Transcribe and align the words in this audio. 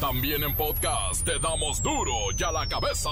También 0.00 0.44
en 0.44 0.54
podcast 0.54 1.24
te 1.24 1.40
damos 1.40 1.82
duro 1.82 2.12
y 2.36 2.42
a 2.44 2.52
la 2.52 2.68
cabeza. 2.68 3.10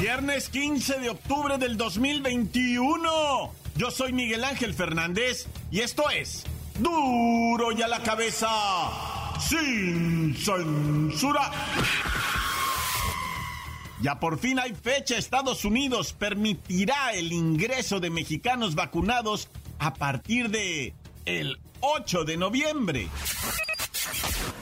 Viernes 0.00 0.48
15 0.48 0.98
de 1.00 1.10
octubre 1.10 1.58
del 1.58 1.76
2021. 1.76 3.52
Yo 3.76 3.90
soy 3.90 4.14
Miguel 4.14 4.44
Ángel 4.44 4.72
Fernández 4.72 5.46
y 5.70 5.80
esto 5.80 6.08
es 6.08 6.44
Duro 6.78 7.70
y 7.72 7.82
a 7.82 7.88
la 7.88 8.02
cabeza 8.02 8.48
sin 9.38 10.34
censura. 10.34 11.50
Ya 14.02 14.18
por 14.18 14.38
fin 14.38 14.58
hay 14.58 14.74
fecha. 14.74 15.16
Estados 15.16 15.64
Unidos 15.64 16.12
permitirá 16.12 17.12
el 17.12 17.32
ingreso 17.32 18.00
de 18.00 18.10
mexicanos 18.10 18.74
vacunados 18.74 19.48
a 19.78 19.94
partir 19.94 20.50
de 20.50 20.92
el 21.24 21.60
8 21.80 22.24
de 22.24 22.36
noviembre. 22.36 23.08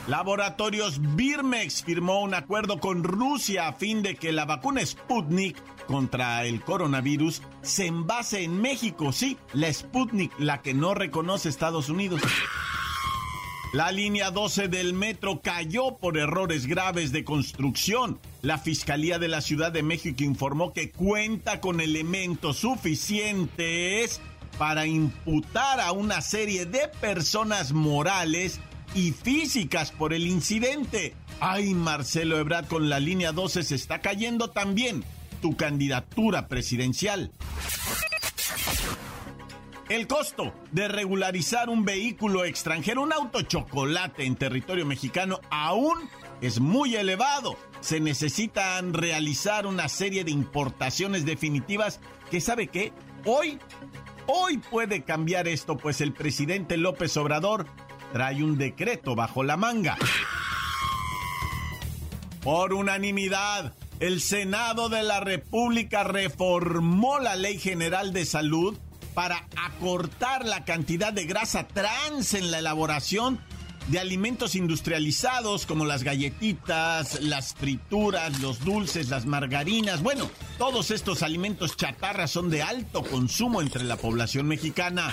Laboratorios 0.09 1.01
Birmex 1.17 1.85
firmó 1.85 2.21
un 2.21 2.35
acuerdo 2.35 2.81
con 2.81 3.03
Rusia 3.03 3.69
a 3.69 3.73
fin 3.73 4.03
de 4.03 4.17
que 4.17 4.33
la 4.33 4.45
vacuna 4.45 4.85
Sputnik 4.85 5.57
contra 5.87 6.45
el 6.45 6.61
coronavirus 6.61 7.41
se 7.63 7.87
envase 7.87 8.43
en 8.43 8.61
México. 8.61 9.11
Sí, 9.11 9.39
la 9.55 9.73
Sputnik, 9.73 10.33
la 10.39 10.61
que 10.61 10.75
no 10.75 10.93
reconoce 10.95 11.49
Estados 11.49 11.89
Unidos. 11.89 12.21
La 13.73 13.93
línea 13.93 14.33
12 14.33 14.67
del 14.67 14.95
metro 14.95 15.43
cayó 15.43 15.97
por 15.99 16.19
errores 16.19 16.67
graves 16.67 17.13
de 17.13 17.23
construcción. 17.23 18.19
La 18.43 18.59
Fiscalía 18.59 19.21
de 19.21 19.29
la 19.29 19.41
Ciudad 19.41 19.71
de 19.71 19.85
México 19.85 20.25
informó 20.25 20.73
que 20.73 20.91
cuenta 20.91 21.61
con 21.61 21.81
elementos 21.81 22.57
suficientes 22.57 24.21
para 24.59 24.87
imputar 24.87 25.79
a 25.79 25.93
una 25.93 26.21
serie 26.21 26.67
de 26.67 26.89
personas 27.01 27.73
morales 27.73 28.59
y 28.93 29.13
físicas 29.13 29.93
por 29.93 30.15
el 30.15 30.27
incidente. 30.27 31.15
Ay, 31.39 31.73
Marcelo 31.73 32.41
Ebrard, 32.41 32.67
con 32.67 32.89
la 32.89 32.99
línea 32.99 33.31
12 33.31 33.63
se 33.63 33.77
está 33.77 34.01
cayendo 34.01 34.51
también 34.51 35.05
tu 35.41 35.57
candidatura 35.57 36.49
presidencial. 36.49 37.31
El 39.91 40.07
costo 40.07 40.55
de 40.71 40.87
regularizar 40.87 41.69
un 41.69 41.85
vehículo 41.85 42.45
extranjero, 42.45 43.03
un 43.03 43.13
auto 43.13 43.43
chocolate 43.43 44.25
en 44.25 44.37
territorio 44.37 44.87
mexicano, 44.87 45.41
aún 45.51 46.09
es 46.41 46.61
muy 46.61 46.95
elevado. 46.95 47.57
Se 47.81 47.99
necesitan 47.99 48.95
realizar 48.95 49.67
una 49.67 49.89
serie 49.89 50.23
de 50.23 50.31
importaciones 50.31 51.27
definitivas 51.27 51.99
que, 52.31 52.41
¿sabe 52.41 52.69
qué? 52.69 52.93
Hoy, 53.25 53.59
hoy 54.29 54.59
puede 54.59 55.03
cambiar 55.03 55.49
esto, 55.49 55.77
pues 55.77 56.01
el 56.01 56.13
presidente 56.13 56.77
López 56.77 57.17
Obrador 57.17 57.67
trae 58.13 58.45
un 58.45 58.59
decreto 58.59 59.17
bajo 59.17 59.43
la 59.43 59.57
manga. 59.57 59.99
Por 62.43 62.75
unanimidad, 62.75 63.75
el 63.99 64.21
Senado 64.21 64.89
de 64.89 65.03
la 65.03 65.19
República 65.19 66.05
reformó 66.05 67.19
la 67.19 67.35
Ley 67.35 67.59
General 67.59 68.13
de 68.13 68.25
Salud 68.25 68.79
para 69.21 69.47
acortar 69.55 70.47
la 70.47 70.65
cantidad 70.65 71.13
de 71.13 71.27
grasa 71.27 71.69
trans 71.69 72.33
en 72.33 72.51
la 72.51 72.61
elaboración 72.61 73.39
de 73.89 73.99
alimentos 73.99 74.55
industrializados 74.55 75.67
como 75.67 75.85
las 75.85 76.05
galletitas, 76.05 77.21
las 77.21 77.53
frituras, 77.53 78.41
los 78.41 78.65
dulces, 78.65 79.11
las 79.11 79.27
margarinas. 79.27 80.03
Bueno, 80.03 80.31
todos 80.57 80.91
estos 80.91 81.23
alimentos 81.23 81.77
chatarras 81.77 82.31
son 82.31 82.49
de 82.49 82.63
alto 82.63 83.03
consumo 83.03 83.61
entre 83.61 83.85
la 83.85 83.99
población 83.99 84.47
mexicana. 84.47 85.13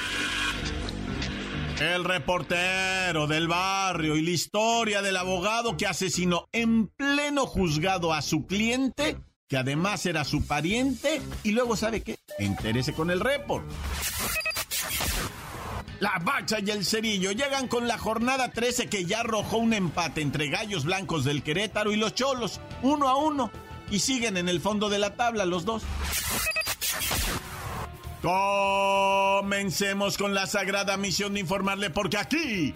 El 1.81 2.05
reportero 2.05 3.27
del 3.27 3.49
barrio 3.49 4.15
y 4.15 4.21
la 4.21 4.31
historia 4.31 5.01
del 5.01 5.17
abogado 5.17 5.75
que 5.75 5.85
asesinó 5.85 6.47
en 6.53 6.87
pleno 6.87 7.45
juzgado 7.45 8.13
a 8.13 8.21
su 8.21 8.47
cliente, 8.47 9.17
que 9.47 9.57
además 9.57 10.05
era 10.05 10.23
su 10.25 10.45
pariente, 10.45 11.21
y 11.43 11.51
luego 11.51 11.75
sabe 11.77 12.01
qué, 12.01 12.19
entérese 12.37 12.93
con 12.93 13.09
el 13.09 13.21
report. 13.21 13.65
La 15.99 16.19
Bacha 16.21 16.59
y 16.59 16.69
el 16.69 16.85
Cerillo 16.85 17.31
llegan 17.31 17.67
con 17.67 17.87
la 17.87 17.97
jornada 17.97 18.51
13 18.51 18.87
que 18.87 19.05
ya 19.05 19.21
arrojó 19.21 19.57
un 19.57 19.73
empate 19.73 20.21
entre 20.21 20.49
Gallos 20.49 20.85
Blancos 20.85 21.23
del 21.23 21.41
Querétaro 21.41 21.91
y 21.91 21.95
los 21.95 22.13
Cholos, 22.13 22.59
uno 22.83 23.07
a 23.07 23.15
uno, 23.15 23.49
y 23.89 23.99
siguen 23.99 24.37
en 24.37 24.49
el 24.49 24.59
fondo 24.59 24.89
de 24.89 24.99
la 24.99 25.15
tabla 25.15 25.45
los 25.45 25.65
dos. 25.65 25.83
Comencemos 28.21 30.17
con 30.17 30.33
la 30.33 30.45
sagrada 30.45 30.97
misión 30.97 31.33
de 31.33 31.39
informarle 31.39 31.89
porque 31.89 32.17
aquí 32.17 32.75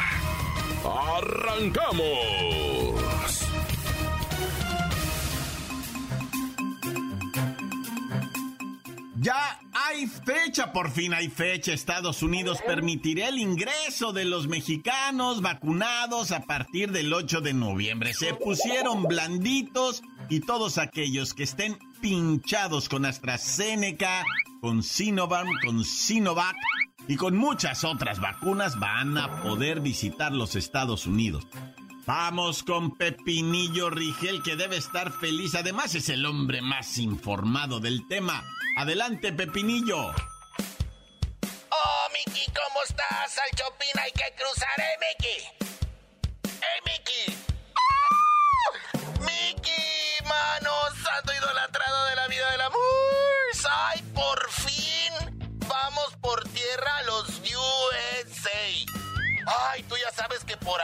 ¡Arrancamos! 1.21 2.51
Ya 9.19 9.59
hay 9.71 10.07
fecha, 10.07 10.73
por 10.73 10.89
fin 10.89 11.13
hay 11.13 11.29
fecha. 11.29 11.73
Estados 11.73 12.23
Unidos 12.23 12.59
permitirá 12.65 13.27
el 13.27 13.37
ingreso 13.37 14.13
de 14.13 14.25
los 14.25 14.47
mexicanos 14.47 15.41
vacunados 15.43 16.31
a 16.31 16.41
partir 16.41 16.91
del 16.91 17.13
8 17.13 17.41
de 17.41 17.53
noviembre. 17.53 18.15
Se 18.15 18.33
pusieron 18.33 19.03
blanditos 19.03 20.01
y 20.27 20.39
todos 20.39 20.79
aquellos 20.79 21.35
que 21.35 21.43
estén 21.43 21.77
pinchados 22.01 22.89
con 22.89 23.05
AstraZeneca, 23.05 24.25
con 24.59 24.81
Sinovac, 24.81 25.45
con 25.63 25.85
Sinovac 25.85 26.55
y 27.07 27.15
con 27.15 27.35
muchas 27.35 27.83
otras 27.83 28.19
vacunas 28.19 28.79
van 28.79 29.17
a 29.17 29.41
poder 29.41 29.79
visitar 29.79 30.31
los 30.31 30.55
Estados 30.55 31.07
Unidos. 31.07 31.45
Vamos 32.05 32.63
con 32.63 32.97
Pepinillo 32.97 33.89
Rigel, 33.89 34.41
que 34.43 34.55
debe 34.55 34.77
estar 34.77 35.11
feliz. 35.11 35.55
Además, 35.55 35.95
es 35.95 36.09
el 36.09 36.25
hombre 36.25 36.61
más 36.61 36.97
informado 36.97 37.79
del 37.79 38.07
tema. 38.07 38.43
Adelante, 38.75 39.31
Pepinillo. 39.31 40.07
Oh, 41.69 42.07
Mickey, 42.11 42.45
¿cómo 42.47 42.83
estás? 42.87 43.37
Al 43.37 43.57
Chopin 43.57 43.99
hay 44.03 44.11
que 44.11 44.35
cruzar, 44.35 44.79
¿eh? 44.79 44.91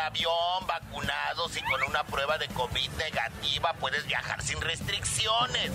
Avión, 0.08 0.66
vacunados 0.68 1.58
y 1.58 1.62
con 1.64 1.84
una 1.84 2.04
prueba 2.06 2.38
de 2.38 2.48
COVID 2.48 2.90
negativa 2.92 3.74
puedes 3.74 4.06
viajar 4.06 4.42
sin 4.42 4.60
restricciones. 4.62 5.72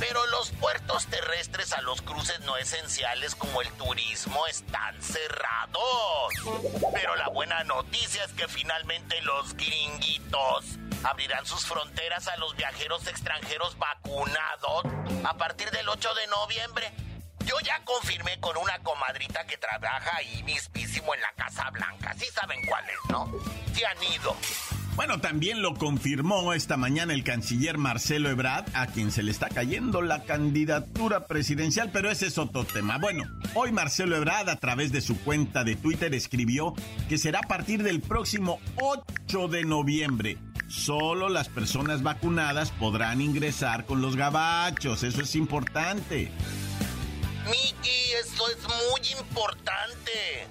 Pero 0.00 0.26
los 0.26 0.50
puertos 0.52 1.06
terrestres 1.06 1.72
a 1.72 1.80
los 1.82 2.02
cruces 2.02 2.40
no 2.40 2.56
esenciales 2.56 3.34
como 3.34 3.60
el 3.62 3.70
turismo 3.72 4.46
están 4.46 5.00
cerrados. 5.00 6.32
Pero 6.94 7.14
la 7.16 7.28
buena 7.28 7.62
noticia 7.64 8.24
es 8.24 8.32
que 8.32 8.48
finalmente 8.48 9.20
los 9.22 9.54
gringuitos 9.54 10.64
abrirán 11.04 11.46
sus 11.46 11.64
fronteras 11.64 12.28
a 12.28 12.36
los 12.38 12.56
viajeros 12.56 13.06
extranjeros 13.06 13.78
vacunados 13.78 14.84
a 15.24 15.34
partir 15.36 15.70
del 15.70 15.88
8 15.88 16.14
de 16.14 16.26
noviembre. 16.26 16.92
Yo 17.50 17.56
ya 17.64 17.82
confirmé 17.84 18.38
con 18.38 18.56
una 18.56 18.78
comadrita 18.78 19.44
que 19.44 19.56
trabaja 19.56 20.18
ahí 20.18 20.40
mismísimo 20.44 21.12
en 21.16 21.20
la 21.20 21.32
Casa 21.32 21.68
Blanca. 21.70 22.14
Sí 22.16 22.26
saben 22.32 22.60
cuál 22.64 22.84
es, 22.84 23.10
¿no? 23.10 23.28
Sí 23.74 23.82
han 23.82 24.00
ido. 24.04 24.36
Bueno, 24.94 25.20
también 25.20 25.60
lo 25.60 25.74
confirmó 25.74 26.52
esta 26.52 26.76
mañana 26.76 27.12
el 27.12 27.24
canciller 27.24 27.76
Marcelo 27.76 28.30
Ebrard, 28.30 28.66
a 28.72 28.86
quien 28.86 29.10
se 29.10 29.24
le 29.24 29.32
está 29.32 29.48
cayendo 29.48 30.00
la 30.00 30.22
candidatura 30.22 31.26
presidencial, 31.26 31.90
pero 31.92 32.08
ese 32.08 32.28
es 32.28 32.38
otro 32.38 32.62
tema. 32.62 32.98
Bueno, 32.98 33.24
hoy 33.54 33.72
Marcelo 33.72 34.14
Ebrard 34.14 34.48
a 34.48 34.60
través 34.60 34.92
de 34.92 35.00
su 35.00 35.20
cuenta 35.20 35.64
de 35.64 35.74
Twitter 35.74 36.14
escribió 36.14 36.74
que 37.08 37.18
será 37.18 37.40
a 37.40 37.48
partir 37.48 37.82
del 37.82 38.00
próximo 38.00 38.60
8 38.76 39.48
de 39.48 39.64
noviembre 39.64 40.38
solo 40.68 41.28
las 41.28 41.48
personas 41.48 42.04
vacunadas 42.04 42.70
podrán 42.70 43.20
ingresar 43.20 43.86
con 43.86 44.00
los 44.00 44.14
gabachos. 44.14 45.02
Eso 45.02 45.22
es 45.22 45.34
importante. 45.34 46.30
Miki, 47.46 48.12
eso 48.12 48.48
es 48.50 48.58
muy 48.62 49.18
importante. 49.18 50.48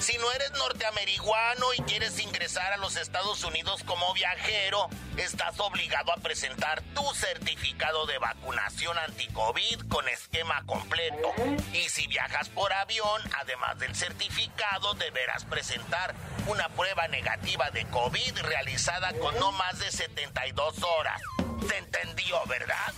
Si 0.00 0.18
no 0.18 0.30
eres 0.32 0.50
norteamericano 0.52 1.72
y 1.78 1.82
quieres 1.82 2.18
ingresar 2.18 2.72
a 2.72 2.76
los 2.76 2.96
Estados 2.96 3.42
Unidos 3.44 3.82
como 3.84 4.12
viajero, 4.12 4.88
estás 5.16 5.58
obligado 5.60 6.12
a 6.12 6.16
presentar 6.16 6.82
tu 6.94 7.02
certificado 7.14 8.04
de 8.06 8.18
vacunación 8.18 8.98
anti-COVID 8.98 9.88
con 9.88 10.06
esquema 10.08 10.62
completo. 10.66 11.32
Y 11.72 11.88
si 11.88 12.06
viajas 12.06 12.48
por 12.50 12.72
avión, 12.72 13.22
además 13.40 13.78
del 13.78 13.94
certificado, 13.94 14.94
deberás 14.94 15.44
presentar 15.44 16.14
una 16.48 16.68
prueba 16.70 17.08
negativa 17.08 17.70
de 17.70 17.86
COVID 17.86 18.40
realizada 18.40 19.12
con 19.14 19.38
no 19.38 19.52
más 19.52 19.78
de 19.78 19.90
72 19.90 20.82
horas. 20.82 21.22
¿Se 21.66 21.78
entendió, 21.78 22.44
verdad? 22.46 22.92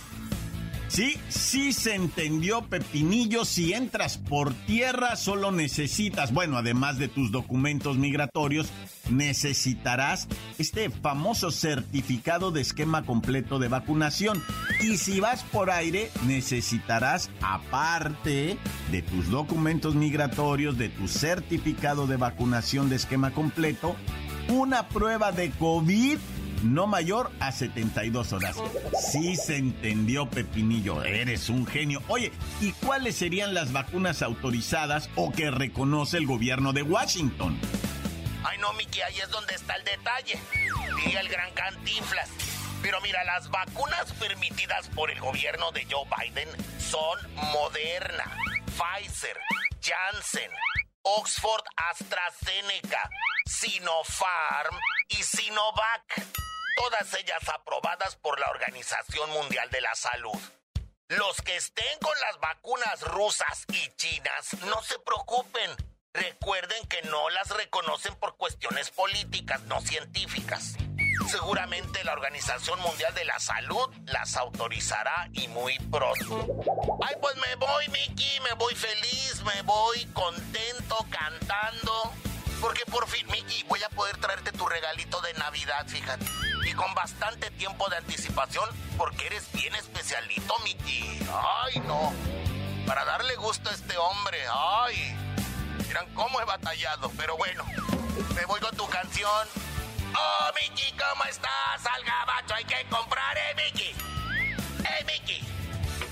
Sí, 0.97 1.15
sí 1.29 1.73
se 1.73 1.93
entendió, 1.93 2.63
Pepinillo. 2.63 3.45
Si 3.45 3.71
entras 3.71 4.17
por 4.17 4.55
tierra, 4.65 5.15
solo 5.15 5.51
necesitas, 5.51 6.33
bueno, 6.33 6.57
además 6.57 6.97
de 6.97 7.07
tus 7.07 7.31
documentos 7.31 7.97
migratorios, 7.97 8.69
necesitarás 9.07 10.27
este 10.57 10.89
famoso 10.89 11.51
certificado 11.51 12.49
de 12.49 12.61
esquema 12.61 13.05
completo 13.05 13.59
de 13.59 13.67
vacunación. 13.67 14.41
Y 14.81 14.97
si 14.97 15.19
vas 15.19 15.43
por 15.43 15.69
aire, 15.69 16.09
necesitarás, 16.25 17.29
aparte 17.43 18.57
de 18.91 19.01
tus 19.03 19.29
documentos 19.29 19.93
migratorios, 19.93 20.79
de 20.79 20.89
tu 20.89 21.07
certificado 21.07 22.07
de 22.07 22.17
vacunación 22.17 22.89
de 22.89 22.95
esquema 22.95 23.29
completo, 23.29 23.95
una 24.49 24.89
prueba 24.89 25.31
de 25.31 25.51
COVID 25.51 26.17
no 26.63 26.87
mayor 26.87 27.31
a 27.39 27.51
72 27.51 28.33
horas. 28.33 28.57
Sí 29.11 29.35
se 29.35 29.57
entendió, 29.57 30.29
Pepinillo, 30.29 31.03
eres 31.03 31.49
un 31.49 31.65
genio. 31.65 32.01
Oye, 32.07 32.31
¿y 32.61 32.71
cuáles 32.73 33.15
serían 33.15 33.53
las 33.53 33.71
vacunas 33.71 34.21
autorizadas 34.21 35.09
o 35.15 35.31
que 35.31 35.51
reconoce 35.51 36.17
el 36.17 36.25
gobierno 36.25 36.73
de 36.73 36.83
Washington? 36.83 37.59
Ay, 38.43 38.57
no, 38.59 38.73
Miki, 38.73 39.01
ahí 39.01 39.19
es 39.19 39.29
donde 39.29 39.55
está 39.55 39.75
el 39.75 39.83
detalle. 39.83 40.39
Diría 41.03 41.21
el 41.21 41.29
gran 41.29 41.51
Cantinflas. 41.53 42.29
Pero 42.81 43.01
mira, 43.01 43.23
las 43.23 43.49
vacunas 43.49 44.13
permitidas 44.13 44.87
por 44.89 45.09
el 45.11 45.19
gobierno 45.19 45.71
de 45.71 45.85
Joe 45.89 46.07
Biden 46.17 46.47
son 46.79 47.19
Moderna, 47.51 48.37
Pfizer, 48.67 49.37
Janssen, 49.81 50.51
Oxford 51.01 51.63
AstraZeneca, 51.89 53.09
Sinopharm 53.45 54.75
y 55.09 55.23
Sinovac 55.23 56.46
todas 56.77 57.11
ellas 57.15 57.49
aprobadas 57.49 58.15
por 58.17 58.39
la 58.39 58.49
Organización 58.49 59.29
Mundial 59.31 59.69
de 59.71 59.81
la 59.81 59.95
Salud. 59.95 60.39
Los 61.09 61.41
que 61.41 61.55
estén 61.55 61.99
con 61.99 62.13
las 62.21 62.39
vacunas 62.39 63.01
rusas 63.01 63.65
y 63.69 63.89
chinas, 63.95 64.53
no 64.65 64.81
se 64.83 64.99
preocupen. 64.99 65.71
Recuerden 66.13 66.85
que 66.87 67.01
no 67.03 67.29
las 67.29 67.49
reconocen 67.49 68.15
por 68.15 68.37
cuestiones 68.37 68.91
políticas, 68.91 69.61
no 69.63 69.81
científicas. 69.81 70.75
Seguramente 71.29 72.03
la 72.03 72.13
Organización 72.13 72.79
Mundial 72.81 73.13
de 73.15 73.25
la 73.25 73.39
Salud 73.39 73.89
las 74.05 74.37
autorizará 74.37 75.29
y 75.33 75.47
muy 75.47 75.77
pronto. 75.79 76.45
Ay, 77.05 77.15
pues 77.19 77.35
me 77.37 77.55
voy, 77.55 77.87
Mickey, 77.89 78.39
me 78.41 78.53
voy 78.53 78.75
feliz, 78.75 79.41
me 79.43 79.61
voy 79.63 80.05
contento, 80.13 81.05
cantando. 81.09 82.13
Porque 82.61 82.85
por 82.85 83.07
fin, 83.07 83.25
Mickey, 83.27 83.63
voy 83.63 83.81
a 83.83 83.89
poder 83.89 84.17
traerte 84.17 84.51
tu 84.51 84.65
regalito 84.67 85.21
de 85.21 85.33
Navidad, 85.35 85.85
fíjate. 85.87 86.25
Y 86.65 86.73
con 86.73 86.93
bastante 86.95 87.51
tiempo 87.51 87.87
de 87.89 87.97
anticipación, 87.97 88.69
porque 88.97 89.27
eres 89.27 89.51
bien 89.53 89.75
especialito, 89.75 90.53
Mickey. 90.63 91.19
Ay, 91.63 91.79
no. 91.81 92.13
Para 92.85 93.05
darle 93.05 93.35
gusto 93.35 93.69
a 93.69 93.73
este 93.73 93.97
hombre, 93.97 94.39
ay. 94.51 95.15
Miran 95.87 96.13
cómo 96.13 96.41
he 96.41 96.45
batallado, 96.45 97.11
pero 97.17 97.37
bueno. 97.37 97.63
Me 98.35 98.45
voy 98.45 98.59
con 98.59 98.75
tu 98.75 98.87
canción. 98.87 99.47
Oh, 100.15 100.51
Mickey, 100.55 100.91
¿cómo 100.93 101.23
estás? 101.25 101.85
Al 101.85 102.03
gabacho 102.03 102.55
hay 102.55 102.65
que 102.65 102.85
comprar, 102.89 103.37
eh, 103.37 103.55
Mickey. 103.55 103.95
Eh, 104.83 105.05
Mickey. 105.05 105.56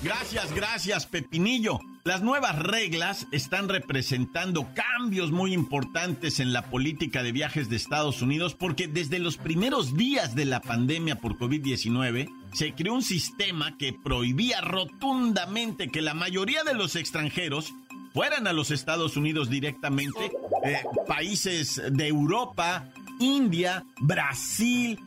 Gracias, 0.02 0.54
gracias, 0.54 1.06
Pepinillo. 1.06 1.80
Las 2.04 2.22
nuevas 2.22 2.58
reglas 2.58 3.26
están 3.32 3.68
representando 3.68 4.68
cambios 4.74 5.32
muy 5.32 5.52
importantes 5.52 6.38
en 6.38 6.52
la 6.52 6.70
política 6.70 7.22
de 7.22 7.32
viajes 7.32 7.68
de 7.68 7.76
Estados 7.76 8.22
Unidos 8.22 8.54
porque 8.54 8.86
desde 8.86 9.18
los 9.18 9.38
primeros 9.38 9.96
días 9.96 10.34
de 10.34 10.44
la 10.44 10.60
pandemia 10.60 11.16
por 11.16 11.36
COVID-19 11.38 12.30
se 12.52 12.74
creó 12.74 12.94
un 12.94 13.02
sistema 13.02 13.76
que 13.76 13.92
prohibía 13.92 14.60
rotundamente 14.60 15.88
que 15.88 16.02
la 16.02 16.14
mayoría 16.14 16.62
de 16.62 16.74
los 16.74 16.94
extranjeros 16.94 17.74
fueran 18.12 18.46
a 18.46 18.52
los 18.52 18.70
Estados 18.70 19.16
Unidos 19.16 19.50
directamente, 19.50 20.30
eh, 20.64 20.82
países 21.06 21.82
de 21.90 22.06
Europa, 22.06 22.88
India, 23.20 23.84
Brasil, 24.00 24.98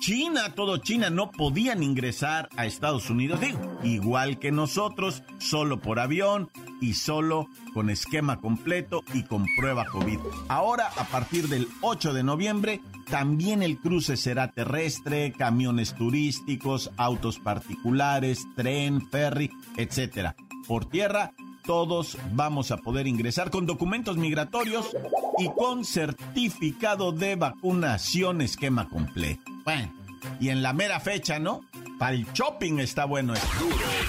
China, 0.00 0.54
todo 0.54 0.78
China, 0.78 1.10
no 1.10 1.30
podían 1.30 1.82
ingresar 1.82 2.48
a 2.56 2.66
Estados 2.66 3.08
Unidos, 3.08 3.40
digo, 3.40 3.58
igual 3.82 4.38
que 4.38 4.52
nosotros, 4.52 5.22
solo 5.38 5.80
por 5.80 6.00
avión 6.00 6.50
y 6.80 6.94
solo 6.94 7.48
con 7.72 7.90
esquema 7.90 8.40
completo 8.40 9.02
y 9.14 9.24
con 9.24 9.46
prueba 9.58 9.86
COVID. 9.86 10.18
Ahora, 10.48 10.88
a 10.96 11.04
partir 11.04 11.48
del 11.48 11.68
8 11.80 12.12
de 12.12 12.22
noviembre, 12.22 12.80
también 13.10 13.62
el 13.62 13.78
cruce 13.78 14.16
será 14.16 14.52
terrestre, 14.52 15.32
camiones 15.32 15.94
turísticos, 15.94 16.90
autos 16.96 17.38
particulares, 17.38 18.46
tren, 18.54 19.08
ferry, 19.08 19.50
etc. 19.76 20.34
Por 20.66 20.84
tierra, 20.84 21.32
todos 21.68 22.16
vamos 22.32 22.70
a 22.70 22.78
poder 22.78 23.06
ingresar 23.06 23.50
con 23.50 23.66
documentos 23.66 24.16
migratorios 24.16 24.88
y 25.36 25.50
con 25.50 25.84
certificado 25.84 27.12
de 27.12 27.36
vacunación 27.36 28.40
esquema 28.40 28.88
completo. 28.88 29.42
Bueno, 29.66 29.92
y 30.40 30.48
en 30.48 30.62
la 30.62 30.72
mera 30.72 30.98
fecha, 30.98 31.38
¿no? 31.38 31.60
Para 31.98 32.14
el 32.14 32.24
shopping 32.32 32.78
está 32.78 33.04
bueno 33.04 33.34
esto. 33.34 33.46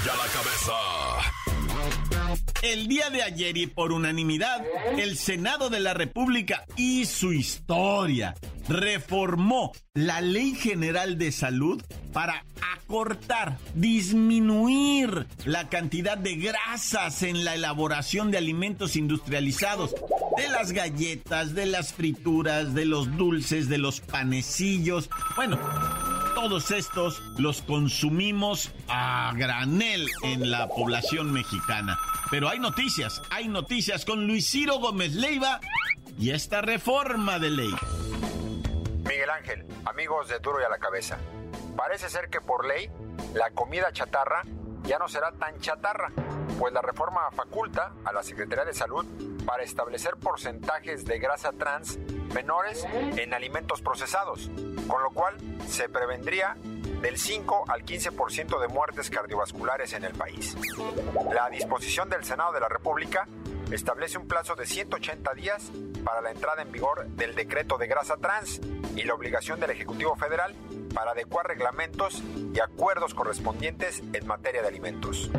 Ya 0.05 0.15
la 0.15 0.23
cabeza. 0.31 1.38
El 2.61 2.89
día 2.89 3.09
de 3.09 3.23
ayer 3.23 3.55
y 3.55 3.67
por 3.67 3.93
unanimidad, 3.93 4.61
el 4.97 5.17
Senado 5.17 5.69
de 5.69 5.79
la 5.79 5.93
República 5.93 6.65
y 6.75 7.05
su 7.05 7.31
historia 7.31 8.35
reformó 8.67 9.71
la 9.93 10.19
Ley 10.19 10.55
General 10.55 11.17
de 11.17 11.31
Salud 11.31 11.81
para 12.11 12.43
acortar, 12.75 13.57
disminuir 13.75 15.25
la 15.45 15.69
cantidad 15.69 16.17
de 16.17 16.35
grasas 16.35 17.23
en 17.23 17.45
la 17.45 17.55
elaboración 17.55 18.29
de 18.29 18.39
alimentos 18.39 18.97
industrializados, 18.97 19.95
de 20.35 20.49
las 20.49 20.73
galletas, 20.73 21.55
de 21.55 21.65
las 21.65 21.93
frituras, 21.93 22.73
de 22.73 22.83
los 22.83 23.15
dulces, 23.15 23.69
de 23.69 23.77
los 23.77 24.01
panecillos. 24.01 25.09
Bueno, 25.37 25.57
todos 26.41 26.71
estos 26.71 27.21
los 27.37 27.61
consumimos 27.61 28.71
a 28.87 29.33
granel 29.35 30.07
en 30.23 30.49
la 30.49 30.69
población 30.69 31.33
mexicana. 31.33 31.99
Pero 32.31 32.47
hay 32.47 32.59
noticias, 32.59 33.21
hay 33.29 33.49
noticias 33.49 34.05
con 34.05 34.25
Luis 34.25 34.49
Ciro 34.49 34.79
Gómez 34.79 35.15
Leiva 35.15 35.59
y 36.17 36.29
esta 36.29 36.61
reforma 36.61 37.39
de 37.39 37.49
ley. 37.49 37.75
Miguel 39.03 39.29
Ángel, 39.29 39.65
amigos 39.83 40.29
de 40.29 40.39
Duro 40.39 40.61
y 40.61 40.63
a 40.63 40.69
la 40.69 40.77
Cabeza. 40.77 41.17
Parece 41.75 42.09
ser 42.09 42.29
que 42.29 42.39
por 42.39 42.65
ley 42.65 42.89
la 43.33 43.51
comida 43.51 43.91
chatarra 43.91 44.43
ya 44.83 44.97
no 44.97 45.09
será 45.09 45.33
tan 45.33 45.59
chatarra, 45.59 46.09
pues 46.57 46.71
la 46.71 46.81
reforma 46.81 47.29
faculta 47.31 47.91
a 48.05 48.13
la 48.13 48.23
Secretaría 48.23 48.63
de 48.63 48.73
Salud 48.73 49.05
para 49.45 49.63
establecer 49.63 50.15
porcentajes 50.15 51.03
de 51.03 51.19
grasa 51.19 51.51
trans 51.51 51.99
menores 52.33 52.85
en 52.93 53.33
alimentos 53.33 53.81
procesados, 53.81 54.49
con 54.87 55.03
lo 55.03 55.11
cual 55.11 55.35
se 55.67 55.89
prevendría 55.89 56.55
del 57.01 57.17
5 57.17 57.65
al 57.67 57.85
15% 57.85 58.59
de 58.59 58.67
muertes 58.67 59.09
cardiovasculares 59.09 59.93
en 59.93 60.03
el 60.03 60.13
país. 60.13 60.55
La 61.31 61.49
disposición 61.49 62.09
del 62.09 62.23
Senado 62.23 62.51
de 62.51 62.59
la 62.59 62.67
República 62.67 63.27
establece 63.71 64.17
un 64.17 64.27
plazo 64.27 64.55
de 64.55 64.65
180 64.65 65.33
días 65.33 65.71
para 66.03 66.21
la 66.21 66.31
entrada 66.31 66.61
en 66.61 66.71
vigor 66.71 67.07
del 67.09 67.35
decreto 67.35 67.77
de 67.77 67.87
grasa 67.87 68.17
trans 68.17 68.59
y 68.95 69.03
la 69.03 69.13
obligación 69.13 69.59
del 69.59 69.71
Ejecutivo 69.71 70.15
Federal 70.15 70.55
para 70.93 71.11
adecuar 71.11 71.47
reglamentos 71.47 72.23
y 72.53 72.59
acuerdos 72.59 73.13
correspondientes 73.13 74.01
en 74.13 74.27
materia 74.27 74.61
de 74.61 74.67
alimentos. 74.67 75.29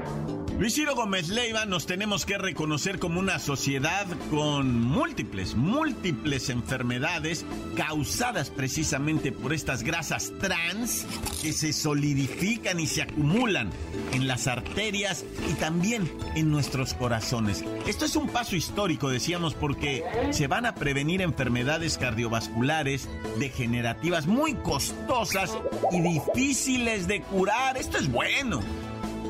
Luis 0.61 0.79
Gómez 0.95 1.31
Leiva 1.31 1.65
nos 1.65 1.87
tenemos 1.87 2.27
que 2.27 2.37
reconocer 2.37 2.99
como 2.99 3.19
una 3.19 3.39
sociedad 3.39 4.07
con 4.29 4.79
múltiples, 4.79 5.55
múltiples 5.55 6.51
enfermedades 6.51 7.47
causadas 7.77 8.51
precisamente 8.51 9.33
por 9.33 9.55
estas 9.55 9.83
grasas 9.83 10.35
trans 10.39 11.07
que 11.41 11.55
se 11.55 11.73
solidifican 11.73 12.79
y 12.79 12.87
se 12.87 13.01
acumulan 13.01 13.71
en 14.13 14.29
las 14.29 14.49
arterias 14.49 15.25
y 15.51 15.55
también 15.55 16.13
en 16.35 16.51
nuestros 16.51 16.93
corazones. 16.93 17.65
Esto 17.87 18.05
es 18.05 18.15
un 18.15 18.29
paso 18.29 18.55
histórico, 18.55 19.09
decíamos, 19.09 19.55
porque 19.55 20.05
se 20.31 20.47
van 20.47 20.67
a 20.67 20.75
prevenir 20.75 21.23
enfermedades 21.23 21.97
cardiovasculares 21.97 23.09
degenerativas 23.39 24.27
muy 24.27 24.57
costosas 24.57 25.57
y 25.91 26.03
difíciles 26.03 27.09
de 27.09 27.23
curar. 27.23 27.79
Esto 27.79 27.97
es 27.97 28.13
bueno. 28.13 28.61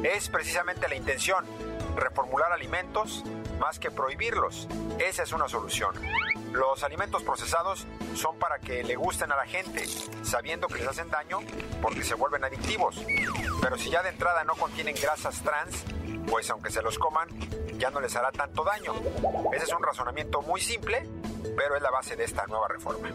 Es 0.02 0.28
precisamente 0.28 0.88
la 0.88 0.94
intención, 0.94 1.44
reformular 1.96 2.52
alimentos 2.52 3.22
más 3.58 3.78
que 3.78 3.90
prohibirlos. 3.90 4.66
Esa 4.98 5.22
es 5.22 5.32
una 5.32 5.48
solución. 5.48 5.94
Los 6.52 6.82
alimentos 6.82 7.22
procesados 7.22 7.86
son 8.14 8.38
para 8.38 8.58
que 8.58 8.82
le 8.82 8.96
gusten 8.96 9.30
a 9.30 9.36
la 9.36 9.46
gente, 9.46 9.86
sabiendo 10.22 10.66
que 10.68 10.78
les 10.78 10.88
hacen 10.88 11.10
daño 11.10 11.40
porque 11.82 12.02
se 12.02 12.14
vuelven 12.14 12.44
adictivos. 12.44 12.96
Pero 13.60 13.76
si 13.76 13.90
ya 13.90 14.02
de 14.02 14.08
entrada 14.08 14.42
no 14.44 14.54
contienen 14.54 14.96
grasas 15.00 15.42
trans, 15.42 15.84
pues 16.26 16.48
aunque 16.50 16.70
se 16.70 16.82
los 16.82 16.98
coman, 16.98 17.28
ya 17.78 17.90
no 17.90 18.00
les 18.00 18.16
hará 18.16 18.32
tanto 18.32 18.64
daño. 18.64 18.94
Ese 19.52 19.64
es 19.64 19.72
un 19.72 19.82
razonamiento 19.82 20.40
muy 20.42 20.60
simple, 20.60 21.06
pero 21.56 21.76
es 21.76 21.82
la 21.82 21.90
base 21.90 22.16
de 22.16 22.24
esta 22.24 22.46
nueva 22.46 22.68
reforma. 22.68 23.08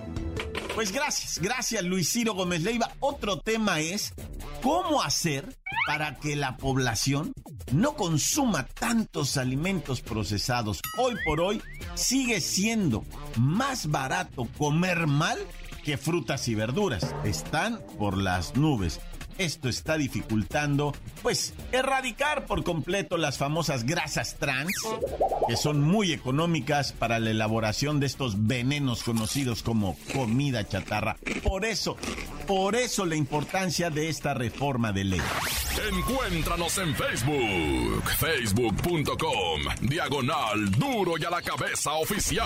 Pues 0.76 0.92
gracias, 0.92 1.40
gracias 1.40 1.84
Luis 1.84 2.12
Ciro 2.12 2.34
Gómez 2.34 2.62
Leiva. 2.62 2.92
Otro 3.00 3.40
tema 3.40 3.80
es 3.80 4.14
cómo 4.62 5.02
hacer 5.02 5.56
para 5.86 6.16
que 6.16 6.36
la 6.36 6.58
población 6.58 7.34
no 7.72 7.96
consuma 7.96 8.66
tantos 8.66 9.38
alimentos 9.38 10.02
procesados. 10.02 10.82
Hoy 10.98 11.16
por 11.26 11.42
hoy 11.42 11.62
sigue 11.94 12.42
siendo 12.42 13.04
más 13.38 13.90
barato 13.90 14.48
comer 14.58 15.08
mal 15.08 15.38
que 15.84 15.98
frutas 15.98 16.48
y 16.48 16.56
verduras. 16.56 17.16
Están 17.24 17.80
por 17.98 18.18
las 18.18 18.56
nubes. 18.56 19.00
Esto 19.38 19.68
está 19.68 19.98
dificultando, 19.98 20.94
pues, 21.22 21.54
erradicar 21.72 22.46
por 22.46 22.64
completo 22.64 23.18
las 23.18 23.38
famosas 23.38 23.84
grasas 23.84 24.38
trans, 24.40 24.74
que 25.48 25.58
son 25.58 25.82
muy 25.82 26.14
económicas 26.14 26.94
para 26.94 27.20
la 27.20 27.32
elaboración 27.32 28.00
de 28.00 28.06
estos 28.06 28.48
venenos 28.48 29.04
conocidos 29.04 29.62
como 29.62 29.98
comida 30.14 30.68
chatarra. 30.68 31.18
Por 31.44 31.66
eso, 31.66 31.98
por 32.48 32.76
eso 32.76 33.06
la 33.06 33.16
importancia 33.16 33.90
de 33.90 34.10
esta 34.10 34.34
reforma 34.34 34.94
de 34.94 35.04
ley. 35.04 35.22
Encuéntranos 35.92 36.78
en 36.78 36.96
Facebook, 36.96 38.04
facebook.com, 38.18 39.62
diagonal 39.82 40.72
duro 40.72 41.18
y 41.18 41.26
a 41.26 41.30
la 41.30 41.42
cabeza 41.42 41.94
oficial. 41.94 42.46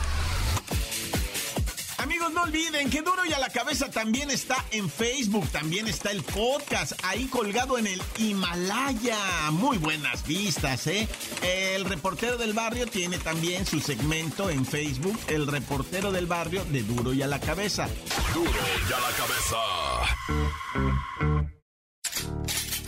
No 2.29 2.43
olviden 2.43 2.89
que 2.89 3.01
Duro 3.01 3.25
y 3.25 3.33
a 3.33 3.39
la 3.39 3.49
cabeza 3.49 3.89
también 3.89 4.29
está 4.29 4.63
en 4.71 4.89
Facebook, 4.89 5.47
también 5.49 5.87
está 5.87 6.11
el 6.11 6.21
podcast 6.23 6.93
ahí 7.03 7.25
colgado 7.25 7.77
en 7.77 7.87
el 7.87 8.01
Himalaya. 8.17 9.51
Muy 9.51 9.77
buenas 9.77 10.25
vistas, 10.25 10.87
¿eh? 10.87 11.07
El 11.41 11.85
reportero 11.85 12.37
del 12.37 12.53
barrio 12.53 12.87
tiene 12.87 13.17
también 13.17 13.65
su 13.65 13.79
segmento 13.79 14.49
en 14.49 14.65
Facebook, 14.65 15.19
el 15.27 15.47
reportero 15.47 16.11
del 16.11 16.27
barrio 16.27 16.63
de 16.65 16.83
Duro 16.83 17.13
y 17.13 17.21
a 17.21 17.27
la 17.27 17.39
cabeza. 17.39 17.89
Duro 18.33 18.51
y 18.89 18.93
a 18.93 18.99
la 18.99 19.11
cabeza. 19.17 19.57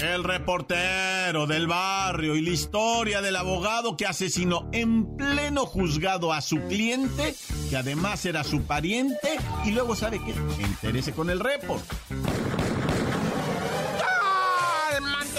El 0.03 0.25
reportero 0.25 1.47
del 1.47 1.65
barrio 1.65 2.35
y 2.35 2.41
la 2.41 2.49
historia 2.49 3.21
del 3.21 3.37
abogado 3.37 3.95
que 3.95 4.05
asesinó 4.05 4.67
en 4.73 5.15
pleno 5.15 5.65
juzgado 5.65 6.33
a 6.33 6.41
su 6.41 6.57
cliente, 6.67 7.33
que 7.69 7.77
además 7.77 8.25
era 8.25 8.43
su 8.43 8.63
pariente, 8.63 9.39
y 9.63 9.71
luego 9.71 9.95
sabe 9.95 10.19
qué, 10.19 10.35
interese 10.61 11.13
con 11.13 11.29
el 11.29 11.39
report. 11.39 11.81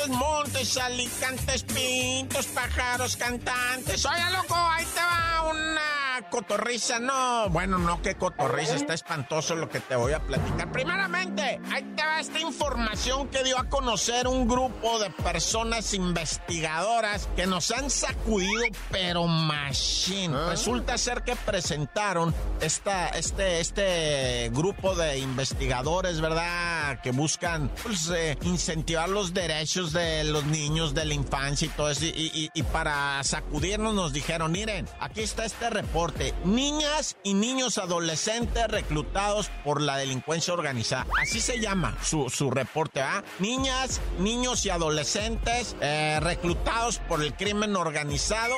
Montes, 0.08 0.76
alicantes, 0.78 1.62
pintos, 1.64 2.46
pájaros, 2.46 3.16
cantantes. 3.16 4.04
Loco, 4.04 4.54
ahí 4.54 4.84
te 4.94 5.00
va 5.00 5.50
una 5.50 6.03
cotorriza. 6.30 6.98
No, 6.98 7.48
bueno, 7.50 7.78
no, 7.78 8.00
qué 8.02 8.14
cotorriza. 8.16 8.74
Está 8.76 8.94
espantoso 8.94 9.54
lo 9.54 9.68
que 9.68 9.80
te 9.80 9.96
voy 9.96 10.12
a 10.12 10.20
platicar. 10.20 10.70
Primeramente, 10.72 11.60
ahí 11.72 11.82
te 11.96 12.04
va 12.04 12.20
esta 12.20 12.40
información 12.40 13.28
que 13.28 13.42
dio 13.44 13.58
a 13.58 13.64
conocer 13.68 14.26
un 14.28 14.46
grupo 14.48 14.98
de 14.98 15.10
personas 15.10 15.94
investigadoras 15.94 17.28
que 17.36 17.46
nos 17.46 17.70
han 17.70 17.90
sacudido, 17.90 18.64
pero 18.90 19.26
machine. 19.26 20.36
Resulta 20.48 20.98
ser 20.98 21.22
que 21.22 21.36
presentaron 21.36 22.34
esta, 22.60 23.08
este, 23.08 23.60
este 23.60 24.50
grupo 24.52 24.94
de 24.94 25.18
investigadores, 25.18 26.20
¿verdad? 26.20 27.00
Que 27.02 27.12
buscan 27.12 27.70
pues, 27.82 28.08
eh, 28.14 28.36
incentivar 28.42 29.08
los 29.08 29.34
derechos 29.34 29.92
de 29.92 30.24
los 30.24 30.44
niños, 30.44 30.94
de 30.94 31.04
la 31.04 31.14
infancia 31.14 31.66
y 31.66 31.70
todo 31.70 31.90
eso. 31.90 32.04
Y, 32.04 32.30
y- 32.34 32.50
y 32.54 32.62
para 32.62 33.22
sacudirnos 33.24 33.94
nos 33.94 34.12
dijeron, 34.12 34.52
miren, 34.52 34.88
aquí 35.00 35.22
está 35.22 35.44
este 35.44 35.70
reporte. 35.70 36.13
Niñas 36.44 37.16
y 37.22 37.34
niños 37.34 37.78
adolescentes 37.78 38.68
reclutados 38.68 39.50
por 39.64 39.80
la 39.80 39.96
delincuencia 39.96 40.54
organizada. 40.54 41.06
Así 41.22 41.40
se 41.40 41.60
llama 41.60 41.96
su, 42.02 42.30
su 42.30 42.50
reporte, 42.50 43.00
¿ah? 43.00 43.24
Niñas, 43.38 44.00
niños 44.18 44.64
y 44.66 44.70
adolescentes 44.70 45.76
eh, 45.80 46.18
reclutados 46.20 46.98
por 47.08 47.22
el 47.22 47.34
crimen 47.34 47.76
organizado. 47.76 48.54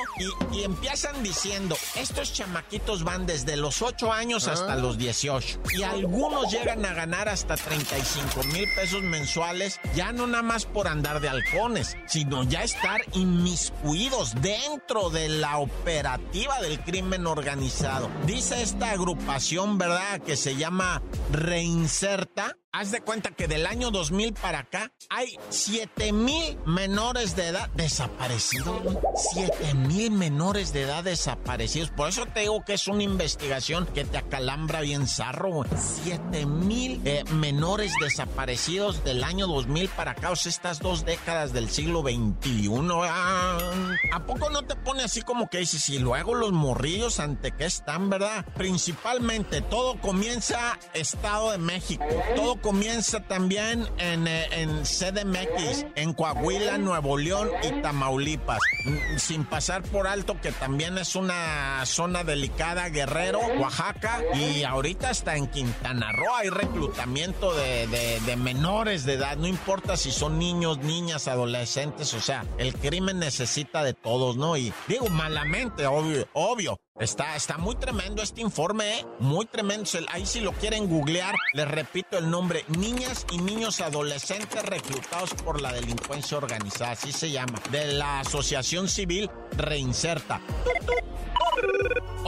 Y, 0.51 0.57
y 0.57 0.63
empiezan 0.63 1.23
diciendo, 1.23 1.75
estos 1.95 2.33
chamaquitos 2.33 3.03
van 3.03 3.25
desde 3.25 3.55
los 3.57 3.81
8 3.81 4.11
años 4.13 4.47
hasta 4.47 4.75
los 4.75 4.97
18. 4.97 5.59
Y 5.77 5.83
algunos 5.83 6.51
llegan 6.51 6.85
a 6.85 6.93
ganar 6.93 7.29
hasta 7.29 7.55
35 7.55 8.43
mil 8.53 8.67
pesos 8.75 9.01
mensuales, 9.01 9.79
ya 9.95 10.11
no 10.11 10.27
nada 10.27 10.43
más 10.43 10.65
por 10.65 10.87
andar 10.87 11.19
de 11.19 11.29
halcones, 11.29 11.97
sino 12.05 12.43
ya 12.43 12.63
estar 12.63 13.01
inmiscuidos 13.13 14.39
dentro 14.41 15.09
de 15.09 15.29
la 15.29 15.57
operativa 15.57 16.59
del 16.61 16.79
crimen 16.81 17.25
organizado. 17.25 17.46
Dice 18.25 18.61
esta 18.61 18.91
agrupación, 18.91 19.77
¿verdad?, 19.77 20.21
que 20.21 20.35
se 20.35 20.57
llama 20.57 21.01
Reinserta. 21.31 22.57
Haz 22.79 22.91
de 22.91 23.01
cuenta 23.01 23.31
que 23.31 23.47
del 23.47 23.65
año 23.65 23.89
2000 23.89 24.35
para 24.35 24.59
acá 24.59 24.91
hay 25.09 25.35
7 25.49 26.13
mil 26.13 26.59
menores 26.67 27.35
de 27.35 27.47
edad 27.47 27.71
desaparecidos. 27.71 28.99
7 29.33 29.73
mil 29.73 30.11
menores 30.11 30.73
de 30.73 30.83
edad 30.83 31.03
desaparecidos. 31.03 31.89
Por 31.89 32.07
eso 32.07 32.27
te 32.27 32.41
digo 32.41 32.63
que 32.63 32.75
es 32.75 32.87
una 32.87 33.01
investigación 33.01 33.87
que 33.87 34.05
te 34.05 34.19
acalambra 34.19 34.81
bien 34.81 35.07
zarro. 35.07 35.49
güey. 35.53 35.69
7 36.03 36.45
mil 36.45 37.01
eh, 37.03 37.23
menores 37.31 37.93
desaparecidos 37.99 39.03
del 39.03 39.23
año 39.23 39.47
2000 39.47 39.89
para 39.89 40.11
acá. 40.11 40.29
O 40.29 40.35
sea, 40.35 40.51
estas 40.51 40.77
dos 40.77 41.03
décadas 41.03 41.53
del 41.53 41.71
siglo 41.71 42.03
XXI. 42.03 42.69
ah, 43.05 43.57
¿A 44.13 44.23
poco 44.27 44.51
no 44.51 44.61
te 44.61 44.75
pone 44.75 45.01
así 45.01 45.23
como 45.23 45.49
que 45.49 45.57
dices, 45.57 45.89
y 45.89 45.97
luego 45.97 46.35
los 46.35 46.51
morrillos 46.51 47.19
ante 47.19 47.53
qué 47.53 47.65
están, 47.65 48.11
verdad? 48.11 48.45
Principalmente 48.55 49.61
todo 49.61 49.99
comienza 49.99 50.77
Estado 50.93 51.53
de 51.53 51.57
México. 51.57 52.05
Todo 52.35 52.61
comienza 52.71 53.21
también 53.21 53.87
en, 53.97 54.27
eh, 54.27 54.45
en 54.51 54.83
CDMX, 54.83 55.85
en 55.95 56.11
Coahuila, 56.13 56.77
Nuevo 56.77 57.17
León 57.17 57.49
y 57.63 57.81
Tamaulipas. 57.81 58.59
Mm, 58.83 59.17
Sin 59.17 59.45
pasar 59.45 59.83
por 59.83 60.05
alto 60.05 60.41
que 60.41 60.51
también 60.51 60.97
es 60.97 61.15
una 61.15 61.85
zona 61.85 62.25
delicada, 62.25 62.89
Guerrero, 62.89 63.39
Oaxaca 63.57 64.21
y 64.35 64.63
ahorita 64.65 65.11
hasta 65.11 65.37
en 65.37 65.47
Quintana 65.47 66.11
Roo 66.11 66.35
hay 66.35 66.49
reclutamiento 66.49 67.53
de, 67.55 67.87
de- 67.87 68.19
de 68.25 68.35
menores 68.35 69.05
de 69.05 69.13
edad, 69.13 69.37
no 69.37 69.47
importa 69.47 69.95
si 69.95 70.11
son 70.11 70.37
niños, 70.37 70.79
niñas, 70.79 71.29
adolescentes, 71.29 72.13
o 72.15 72.19
sea, 72.19 72.43
el 72.57 72.73
crimen 72.75 73.17
necesita 73.19 73.81
de 73.81 73.93
todos, 73.93 74.35
¿no? 74.35 74.57
Y 74.57 74.73
digo, 74.89 75.07
malamente, 75.07 75.85
obvio, 75.87 76.27
obvio. 76.33 76.77
Está, 76.99 77.35
está 77.35 77.57
muy 77.59 77.75
tremendo 77.75 78.23
este 78.23 78.41
informe, 78.41 78.99
¿eh? 78.99 79.05
Muy 79.19 79.45
tremendo. 79.45 79.87
Ahí 80.09 80.25
si 80.25 80.39
lo 80.39 80.51
quieren 80.53 80.89
googlear, 80.89 81.35
les 81.53 81.67
repito 81.67 82.17
el 82.17 82.29
nombre. 82.29 82.65
Niñas 82.69 83.25
y 83.31 83.37
niños 83.37 83.81
adolescentes 83.81 84.63
reclutados 84.63 85.33
por 85.35 85.61
la 85.61 85.71
delincuencia 85.71 86.37
organizada. 86.37 86.91
Así 86.91 87.11
se 87.11 87.29
llama. 87.29 87.61
De 87.71 87.93
la 87.93 88.21
Asociación 88.21 88.87
Civil 88.87 89.29
Reinserta. 89.57 90.41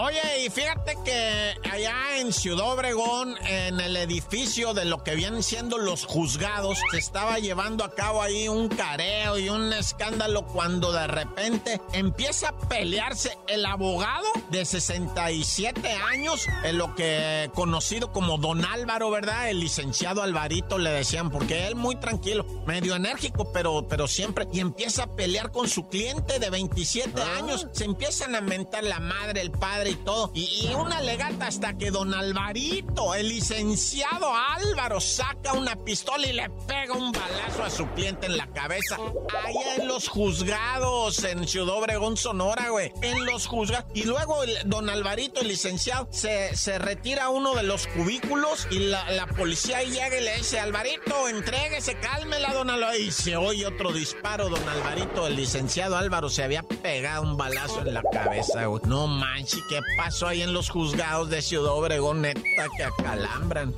Oye, 0.01 0.45
y 0.45 0.49
fíjate 0.49 0.97
que 1.03 1.55
allá 1.69 2.19
en 2.19 2.31
Ciudad 2.31 2.71
Obregón, 2.71 3.35
en 3.45 3.81
el 3.81 3.97
edificio 3.97 4.73
de 4.73 4.85
lo 4.85 5.03
que 5.03 5.13
vienen 5.13 5.43
siendo 5.43 5.77
los 5.77 6.05
juzgados, 6.05 6.77
se 6.91 6.99
estaba 6.99 7.37
llevando 7.39 7.83
a 7.83 7.93
cabo 7.93 8.21
ahí 8.21 8.47
un 8.47 8.69
careo 8.69 9.37
y 9.37 9.49
un 9.49 9.73
escándalo 9.73 10.45
cuando 10.45 10.93
de 10.93 11.05
repente 11.05 11.81
empieza 11.91 12.47
a 12.47 12.57
pelearse 12.69 13.37
el 13.47 13.65
abogado 13.65 14.25
de 14.49 14.63
67 14.63 15.91
años, 16.09 16.47
en 16.63 16.77
lo 16.77 16.95
que 16.95 17.51
conocido 17.53 18.13
como 18.13 18.37
Don 18.37 18.63
Álvaro, 18.63 19.11
¿verdad? 19.11 19.49
El 19.49 19.59
licenciado 19.59 20.23
Alvarito 20.23 20.77
le 20.77 20.91
decían, 20.91 21.29
porque 21.29 21.67
él 21.67 21.75
muy 21.75 21.97
tranquilo, 21.97 22.45
medio 22.65 22.95
enérgico, 22.95 23.51
pero, 23.51 23.85
pero 23.89 24.07
siempre, 24.07 24.47
y 24.53 24.61
empieza 24.61 25.03
a 25.03 25.15
pelear 25.17 25.51
con 25.51 25.67
su 25.67 25.89
cliente 25.89 26.39
de 26.39 26.49
27 26.49 27.21
ah. 27.21 27.37
años, 27.39 27.67
se 27.73 27.83
empiezan 27.83 28.33
a 28.35 28.39
mentar 28.39 28.85
la 28.85 29.01
madre, 29.01 29.41
el 29.41 29.51
padre 29.51 29.88
y 29.89 29.95
todo, 29.95 30.31
y, 30.33 30.69
una 30.75 31.01
legata 31.01 31.47
hasta 31.47 31.77
que 31.77 31.91
Don 31.91 32.13
Alvarito, 32.13 33.13
el 33.15 33.29
licenciado 33.29 34.31
Álvaro, 34.33 34.99
saca 35.01 35.53
una 35.53 35.75
pistola 35.75 36.27
y 36.27 36.33
le 36.33 36.49
pega 36.67 36.93
un 36.93 37.11
balazo 37.11 37.63
a 37.63 37.69
su 37.69 37.87
cliente 37.89 38.27
en 38.27 38.37
la 38.37 38.47
cabeza, 38.47 38.97
allá 39.45 39.75
en 39.77 39.87
los 39.87 40.07
juzgados, 40.07 41.23
en 41.23 41.47
Ciudad 41.47 41.75
Obregón, 41.75 42.17
Sonora, 42.17 42.69
güey, 42.69 42.91
en 43.01 43.25
los 43.25 43.47
juzgados, 43.47 43.85
y 43.93 44.03
luego 44.03 44.43
el, 44.43 44.57
Don 44.65 44.89
Alvarito, 44.89 45.41
el 45.41 45.47
licenciado, 45.47 46.07
se, 46.11 46.55
se 46.55 46.79
retira 46.79 47.29
uno 47.29 47.55
de 47.55 47.63
los 47.63 47.87
cubículos 47.87 48.67
y 48.71 48.79
la, 48.79 49.09
la 49.11 49.27
policía 49.27 49.83
llega 49.83 50.19
y 50.19 50.23
le 50.23 50.37
dice, 50.37 50.59
Alvarito, 50.59 51.27
entréguese, 51.27 51.95
cálmela, 51.99 52.53
don 52.53 52.69
Alvarito. 52.69 53.03
Y 53.03 53.11
se 53.11 53.35
oye 53.35 53.65
otro 53.65 53.91
disparo, 53.91 54.49
don 54.49 54.67
Alvarito. 54.67 55.27
El 55.27 55.35
licenciado 55.35 55.97
Álvaro 55.97 56.29
se 56.29 56.43
había 56.43 56.63
pegado 56.63 57.23
un 57.23 57.37
balazo 57.37 57.81
en 57.81 57.93
la 57.93 58.03
cabeza, 58.03 58.65
güey. 58.65 58.81
No 58.85 59.07
manches, 59.07 59.63
¿qué 59.69 59.79
pasó 59.95 60.27
ahí 60.27 60.41
en 60.41 60.51
los 60.51 60.69
juzgados 60.69 61.29
de 61.29 61.41
Ciudad 61.43 61.71
Obregón, 61.73 62.23
neta, 62.23 62.67
que 62.75 62.83
acalambran? 62.83 63.73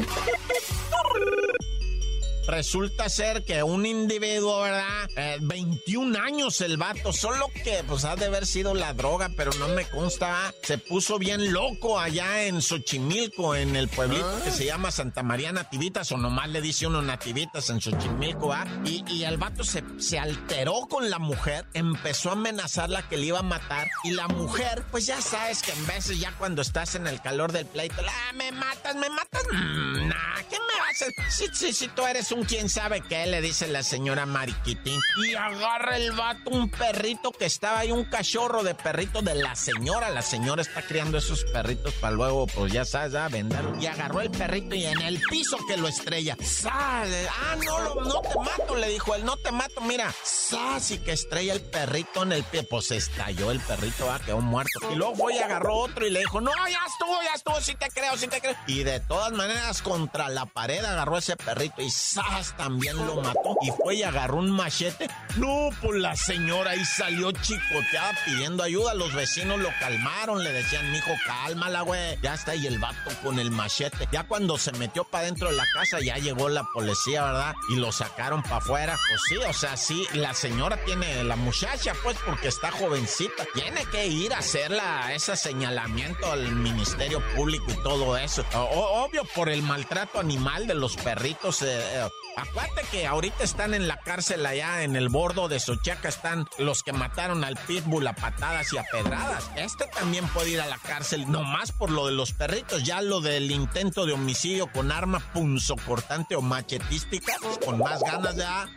Resulta 2.48 3.08
ser 3.10 3.44
que 3.44 3.64
un 3.64 3.86
individuo, 3.86 4.62
¿verdad? 4.62 5.10
21 5.42 6.16
eh, 6.16 6.22
años 6.22 6.62
el 6.62 6.78
vato, 6.78 7.14
solo 7.14 7.50
que 7.64 7.84
pues 7.88 8.06
ha 8.06 8.16
de 8.16 8.26
haber 8.26 8.46
sido 8.46 8.74
la 8.74 8.94
droga, 8.94 9.30
pero 9.36 9.52
no 9.60 9.68
me 9.70 9.86
consta. 9.86 10.54
Se 10.64 10.78
puso 10.78 11.20
bien 11.20 11.54
loco 11.54 12.00
allá 12.00 12.44
en 12.44 12.62
Xochimilco, 12.62 13.56
en 13.56 13.76
el 13.76 13.88
pueblito 13.88 14.44
que 14.44 14.52
se 14.52 14.66
llama 14.66 14.92
Santa 14.92 15.24
María 15.24 15.52
Nativitas, 15.52 16.12
o 16.12 16.18
nomás 16.18 16.50
le 16.50 16.62
dice 16.62 16.88
uno 16.88 17.02
Nativitas 17.02 17.70
en 17.70 17.80
Xochimilco, 17.80 18.52
¿ah? 18.52 18.66
Y, 18.86 19.04
y 19.08 19.24
el 19.24 19.38
vato 19.38 19.64
se, 19.64 19.84
se 20.00 20.18
alteró 20.20 20.88
con 20.90 21.10
la 21.10 21.20
mujer, 21.20 21.66
empezó 21.74 22.30
a 22.30 22.34
amenazarla 22.34 23.08
que 23.08 23.18
le 23.18 23.28
iba 23.28 23.40
a 23.40 23.44
matar, 23.44 23.90
y 24.04 24.12
la 24.12 24.28
mujer, 24.28 24.84
pues 24.92 25.06
ya 25.06 25.22
sabes 25.22 25.62
que 25.62 25.72
en 25.72 25.88
veces 25.88 26.20
ya 26.20 26.34
cuando 26.38 26.62
estás 26.62 26.96
en 26.96 27.08
el 27.08 27.22
calor 27.22 27.52
del 27.52 27.66
pleito, 27.66 27.96
ah, 28.08 28.34
me 28.34 28.52
matas, 28.52 28.96
me 28.96 29.10
matas, 29.10 29.44
mm, 29.52 30.08
nah, 30.08 30.42
¿qué 30.50 30.58
me 30.60 30.80
vas 30.80 31.02
a 31.02 31.06
hacer? 31.06 31.14
Si, 31.30 31.48
si, 31.54 31.74
si 31.74 31.88
tú 31.90 32.06
eres 32.06 32.31
un 32.32 32.44
quién 32.44 32.70
sabe 32.70 33.02
qué, 33.02 33.26
le 33.26 33.42
dice 33.42 33.68
la 33.68 33.84
señora 33.84 34.26
Mariquitín. 34.26 35.00
Y 35.26 35.36
agarra 35.36 35.98
el 35.98 36.12
vato 36.12 36.50
un 36.52 36.70
perrito 36.70 37.32
que 37.32 37.46
estaba 37.46 37.80
ahí, 37.80 37.92
un 37.92 38.06
cachorro 38.06 38.64
de 38.64 38.76
perrito 38.76 39.22
de 39.22 39.36
la 39.36 39.56
señora. 39.56 40.10
La 40.10 40.22
señora 40.22 40.62
está 40.62 40.82
criando 40.82 41.18
esos 41.18 41.44
perritos 41.46 41.94
para 41.96 42.14
luego, 42.14 42.48
pues 42.48 42.72
ya 42.72 42.86
sabes, 42.86 43.16
a 43.16 43.28
venderlo. 43.28 43.78
Y 43.80 43.88
agarró 43.88 44.22
el 44.22 44.32
perrito 44.32 44.76
y 44.76 44.86
en 44.86 45.02
el 45.02 45.22
piso 45.30 45.58
que 45.68 45.78
lo 45.78 45.88
estrella. 45.88 46.38
¡Sale! 46.42 47.28
Ah, 47.30 47.56
no, 47.66 47.96
no 48.06 48.22
te 48.22 48.40
mato, 48.40 48.76
le 48.76 48.90
dijo 48.90 49.16
él, 49.16 49.26
no 49.26 49.38
te 49.38 49.52
mato, 49.52 49.82
mira. 49.82 50.14
¡Sas! 50.24 50.92
Y 50.92 51.00
que 51.00 51.12
estrella 51.12 51.54
el 51.54 51.62
perrito 51.62 52.24
en 52.24 52.32
el 52.34 52.44
pie. 52.44 52.64
Pues 52.64 52.92
estalló 52.92 53.52
el 53.52 53.60
perrito, 53.60 54.10
ah, 54.12 54.20
quedó 54.26 54.42
muerto. 54.42 54.92
Y 54.92 54.96
luego 54.96 55.16
fue 55.16 55.36
y 55.36 55.40
agarró 55.40 55.76
otro 55.76 56.06
y 56.06 56.10
le 56.10 56.20
dijo, 56.20 56.40
no, 56.42 56.52
ya 56.52 56.80
estuvo, 56.88 57.22
ya 57.24 57.34
estuvo, 57.36 57.62
sí 57.62 57.76
te 57.76 57.88
creo, 57.90 58.18
sí 58.18 58.28
te 58.28 58.40
creo. 58.40 58.56
Y 58.68 58.84
de 58.84 59.00
todas 59.00 59.32
maneras, 59.32 59.82
contra 59.82 60.30
la 60.30 60.46
pared 60.46 60.84
agarró 60.84 61.18
ese 61.18 61.36
perrito 61.36 61.82
y 61.82 61.90
¡zas! 61.90 62.21
También 62.58 62.98
lo 63.06 63.22
mató 63.22 63.56
y 63.62 63.72
fue 63.72 63.96
y 63.96 64.04
agarró 64.04 64.38
un 64.38 64.52
machete. 64.52 65.10
No, 65.36 65.70
pues 65.82 66.00
la 66.00 66.16
señora 66.16 66.72
ahí 66.72 66.84
salió 66.86 67.32
chicoteada 67.32 68.14
pidiendo 68.26 68.64
ayuda. 68.64 68.94
Los 68.94 69.14
vecinos 69.14 69.60
lo 69.60 69.70
calmaron, 69.80 70.44
le 70.44 70.52
decían, 70.52 70.92
mijo, 70.92 71.12
cálmala, 71.26 71.82
güey. 71.82 72.18
Ya 72.22 72.34
está 72.34 72.52
ahí 72.52 72.68
el 72.68 72.80
vato 72.80 73.12
con 73.24 73.40
el 73.40 73.52
machete. 73.52 74.08
Ya 74.12 74.24
cuando 74.24 74.58
se 74.58 74.72
metió 74.74 75.04
para 75.04 75.26
dentro 75.26 75.50
de 75.50 75.56
la 75.56 75.66
casa, 75.74 76.00
ya 76.00 76.18
llegó 76.18 76.50
la 76.50 76.64
policía, 76.74 77.24
¿verdad? 77.24 77.56
Y 77.70 77.76
lo 77.76 77.92
sacaron 77.92 78.44
para 78.44 78.58
afuera. 78.58 79.00
Pues 79.10 79.22
sí, 79.30 79.38
o 79.38 79.54
sea, 79.54 79.78
sí, 79.78 80.06
la 80.14 80.34
señora 80.34 80.78
tiene, 80.86 81.24
la 81.24 81.36
muchacha, 81.36 81.94
pues, 82.04 82.18
porque 82.26 82.48
está 82.50 82.72
jovencita, 82.72 83.46
tiene 83.54 83.86
que 83.86 84.08
ir 84.08 84.34
a 84.34 84.40
hacerla, 84.40 85.14
ese 85.14 85.36
señalamiento 85.36 86.32
al 86.32 86.52
Ministerio 86.52 87.22
Público 87.36 87.66
y 87.70 87.84
todo 87.84 88.18
eso. 88.18 88.44
obvio, 88.54 89.24
por 89.36 89.50
el 89.50 89.62
maltrato 89.62 90.20
animal 90.20 90.68
de 90.68 90.76
los 90.76 90.96
perritos. 90.98 91.62
Eh, 91.62 91.68
eh, 91.72 92.10
Acuérdate 92.38 92.84
que 92.92 93.08
ahorita 93.08 93.44
están 93.44 93.74
en 93.74 93.88
la 93.88 93.98
cárcel 93.98 94.46
allá 94.46 94.84
en 94.84 94.96
el 94.96 95.10
bordo 95.10 95.48
de 95.48 95.60
Sochaca, 95.60 96.08
están 96.10 96.48
los 96.58 96.82
que 96.82 96.94
mataron 96.94 97.44
al 97.44 97.58
pitbull 97.58 98.08
a 98.08 98.14
patadas 98.14 98.72
y 98.74 98.78
a 98.78 98.84
pedradas. 98.84 99.50
Este 99.56 99.86
también 99.88 100.28
puede 100.30 100.52
ir 100.52 100.62
a 100.62 100.66
la 100.66 100.78
cárcel, 100.78 101.30
nomás 101.30 101.72
por 101.72 101.92
lo 101.92 102.08
de 102.08 102.14
los 102.14 102.34
perritos, 102.34 102.84
ya 102.84 103.02
lo 103.02 103.22
del 103.22 103.52
intento 103.52 104.06
de 104.06 104.14
homicidio 104.14 104.72
con 104.72 104.92
arma 104.92 105.20
punzocortante 105.34 106.36
o 106.36 106.42
machetística, 106.42 107.34
pues 107.42 107.58
con 107.58 107.80
más 107.80 108.02
ganas 108.02 108.36
ya. 108.36 108.68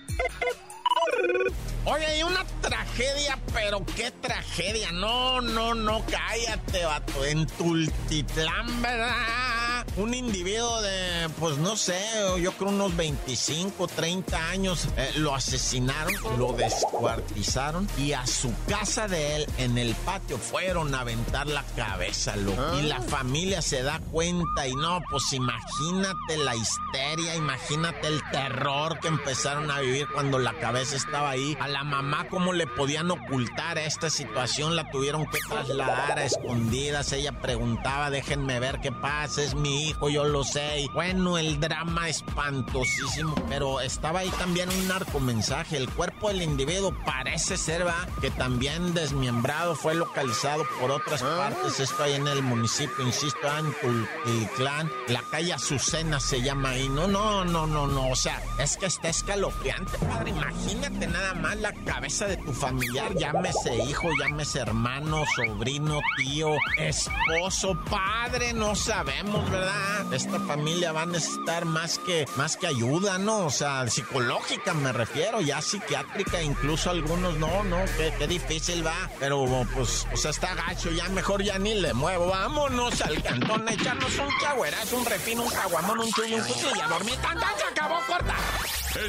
Oye, 1.86 2.06
hay 2.06 2.22
una 2.22 2.44
tragedia, 2.62 3.38
pero 3.52 3.84
qué 3.84 4.10
tragedia. 4.10 4.90
No, 4.90 5.40
no, 5.42 5.74
no, 5.74 6.02
cállate, 6.06 6.84
vato. 6.84 7.24
En 7.24 7.46
Tultitlán, 7.46 8.80
¿verdad? 8.80 9.53
Un 9.96 10.12
individuo 10.14 10.82
de, 10.82 11.28
pues 11.38 11.58
no 11.58 11.76
sé, 11.76 12.00
yo 12.40 12.52
creo 12.52 12.70
unos 12.70 12.96
25, 12.96 13.86
30 13.86 14.48
años, 14.50 14.88
eh, 14.96 15.12
lo 15.16 15.34
asesinaron, 15.34 16.12
lo 16.38 16.52
descuartizaron 16.52 17.86
y 17.96 18.12
a 18.12 18.26
su 18.26 18.52
casa 18.66 19.06
de 19.06 19.36
él, 19.36 19.46
en 19.58 19.78
el 19.78 19.94
patio, 19.94 20.38
fueron 20.38 20.94
a 20.94 21.00
aventar 21.00 21.46
la 21.46 21.62
cabeza, 21.76 22.34
loco. 22.36 22.78
Y 22.78 22.82
la 22.82 22.96
ah. 22.96 23.02
familia 23.02 23.62
se 23.62 23.82
da 23.82 24.00
cuenta 24.10 24.66
y 24.66 24.74
no, 24.74 25.00
pues 25.10 25.32
imagínate 25.32 26.38
la 26.38 26.56
histeria, 26.56 27.36
imagínate 27.36 28.08
el 28.08 28.20
terror 28.32 28.98
que 29.00 29.08
empezaron 29.08 29.70
a 29.70 29.80
vivir 29.80 30.06
cuando 30.12 30.38
la 30.38 30.58
cabeza 30.58 30.96
estaba 30.96 31.30
ahí. 31.30 31.56
A 31.60 31.68
la 31.68 31.84
mamá, 31.84 32.26
¿cómo 32.28 32.52
le 32.52 32.66
podían 32.66 33.10
ocultar 33.10 33.78
esta 33.78 34.10
situación? 34.10 34.76
La 34.76 34.90
tuvieron 34.90 35.26
que 35.26 35.38
trasladar 35.48 36.18
a 36.18 36.24
escondidas. 36.24 37.12
Ella 37.12 37.32
preguntaba, 37.40 38.10
déjenme 38.10 38.58
ver 38.58 38.80
qué 38.80 38.90
pasa, 38.90 39.42
es 39.42 39.54
mi 39.54 39.83
hijo, 39.88 40.08
yo 40.08 40.24
lo 40.24 40.44
sé. 40.44 40.88
bueno, 40.92 41.38
el 41.38 41.60
drama 41.60 42.08
espantosísimo, 42.08 43.34
pero 43.48 43.80
estaba 43.80 44.20
ahí 44.20 44.30
también 44.38 44.68
un 44.68 44.88
narcomensaje. 44.88 45.76
El 45.76 45.88
cuerpo 45.90 46.28
del 46.28 46.42
individuo 46.42 46.94
parece 47.04 47.56
ser, 47.56 47.86
va, 47.86 48.06
que 48.20 48.30
también 48.30 48.94
desmembrado 48.94 49.74
fue 49.74 49.94
localizado 49.94 50.64
por 50.80 50.90
otras 50.90 51.22
ah. 51.22 51.36
partes. 51.38 51.80
Esto 51.80 52.02
ahí 52.02 52.14
en 52.14 52.26
el 52.26 52.42
municipio, 52.42 53.04
insisto, 53.04 53.38
en 53.58 54.46
clan 54.56 54.90
La 55.08 55.22
calle 55.30 55.52
Azucena 55.52 56.20
se 56.20 56.40
llama 56.40 56.70
ahí. 56.70 56.88
No, 56.88 57.06
no, 57.06 57.44
no, 57.44 57.66
no, 57.66 57.86
no. 57.86 58.10
O 58.10 58.16
sea, 58.16 58.40
es 58.58 58.76
que 58.76 58.86
está 58.86 59.08
escalofriante, 59.08 59.98
padre. 59.98 60.30
Imagínate 60.30 61.06
nada 61.06 61.34
más 61.34 61.56
la 61.58 61.72
cabeza 61.84 62.26
de 62.26 62.36
tu 62.38 62.52
familiar. 62.52 63.14
Llámese 63.14 63.76
hijo, 63.84 64.08
llámese 64.20 64.60
hermano, 64.60 65.24
sobrino, 65.36 66.00
tío, 66.16 66.56
esposo, 66.78 67.78
padre. 67.90 68.52
No 68.52 68.74
sabemos, 68.74 69.50
¿verdad? 69.50 69.73
Esta 70.12 70.38
familia 70.40 70.92
va 70.92 71.02
a 71.02 71.06
necesitar 71.06 71.64
más 71.64 71.98
que, 71.98 72.26
más 72.36 72.56
que 72.56 72.66
ayuda, 72.66 73.18
¿no? 73.18 73.46
O 73.46 73.50
sea, 73.50 73.88
psicológica 73.88 74.74
me 74.74 74.92
refiero, 74.92 75.40
ya 75.40 75.60
psiquiátrica, 75.60 76.42
incluso 76.42 76.90
algunos 76.90 77.36
no, 77.38 77.64
no, 77.64 77.78
qué, 78.18 78.26
difícil 78.26 78.86
va. 78.86 79.10
Pero 79.18 79.66
pues, 79.74 80.06
o 80.12 80.16
sea, 80.16 80.30
está 80.30 80.54
gacho, 80.54 80.90
ya 80.90 81.08
mejor 81.08 81.42
ya 81.42 81.58
ni 81.58 81.74
le 81.74 81.92
muevo. 81.94 82.26
Vámonos 82.26 83.00
al 83.00 83.22
cantón, 83.22 83.68
echarnos 83.68 84.18
un 84.18 84.28
chagüerazo, 84.40 84.96
un 84.96 85.06
refino, 85.06 85.42
un 85.42 85.50
caguamón, 85.50 86.00
un 86.00 86.12
chulo, 86.12 86.36
un 86.36 86.42
cuchillo 86.42 86.76
y 86.76 86.80
a 86.80 86.88
dormir. 86.88 87.14
¡Tan, 87.16 87.38
se 87.38 87.64
acabó, 87.64 88.00
corta! 88.06 88.34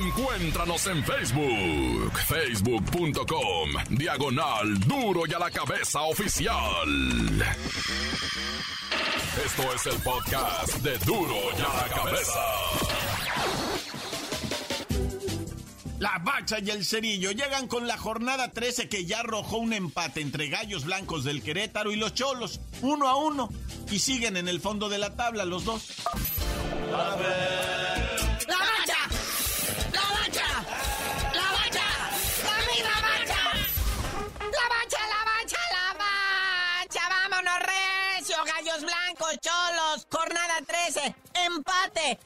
Encuéntranos 0.01 0.88
en 0.88 1.04
Facebook, 1.04 2.17
facebook.com, 2.28 3.69
diagonal 3.89 4.80
duro 4.80 5.28
y 5.28 5.34
a 5.34 5.39
la 5.39 5.51
cabeza 5.51 6.01
oficial. 6.01 6.56
Esto 9.45 9.62
es 9.75 9.86
el 9.86 10.01
podcast 10.01 10.73
de 10.77 10.97
duro 11.05 11.36
y 11.55 11.62
a 11.62 11.88
la 11.88 11.93
cabeza. 11.93 12.39
La 15.99 16.19
Bacha 16.23 16.58
y 16.60 16.71
el 16.71 16.84
Cerillo 16.84 17.29
llegan 17.31 17.67
con 17.67 17.88
la 17.88 17.95
jornada 17.95 18.51
13 18.51 18.89
que 18.89 19.05
ya 19.05 19.19
arrojó 19.19 19.58
un 19.58 19.73
empate 19.73 20.21
entre 20.21 20.49
Gallos 20.49 20.86
Blancos 20.86 21.23
del 21.23 21.43
Querétaro 21.43 21.91
y 21.91 21.95
los 21.95 22.15
Cholos, 22.15 22.60
uno 22.81 23.08
a 23.08 23.17
uno, 23.17 23.49
y 23.91 23.99
siguen 23.99 24.36
en 24.36 24.47
el 24.47 24.60
fondo 24.60 24.89
de 24.89 24.97
la 24.97 25.15
tabla 25.15 25.45
los 25.45 25.63
dos. 25.63 25.93
Parece? 40.95 41.24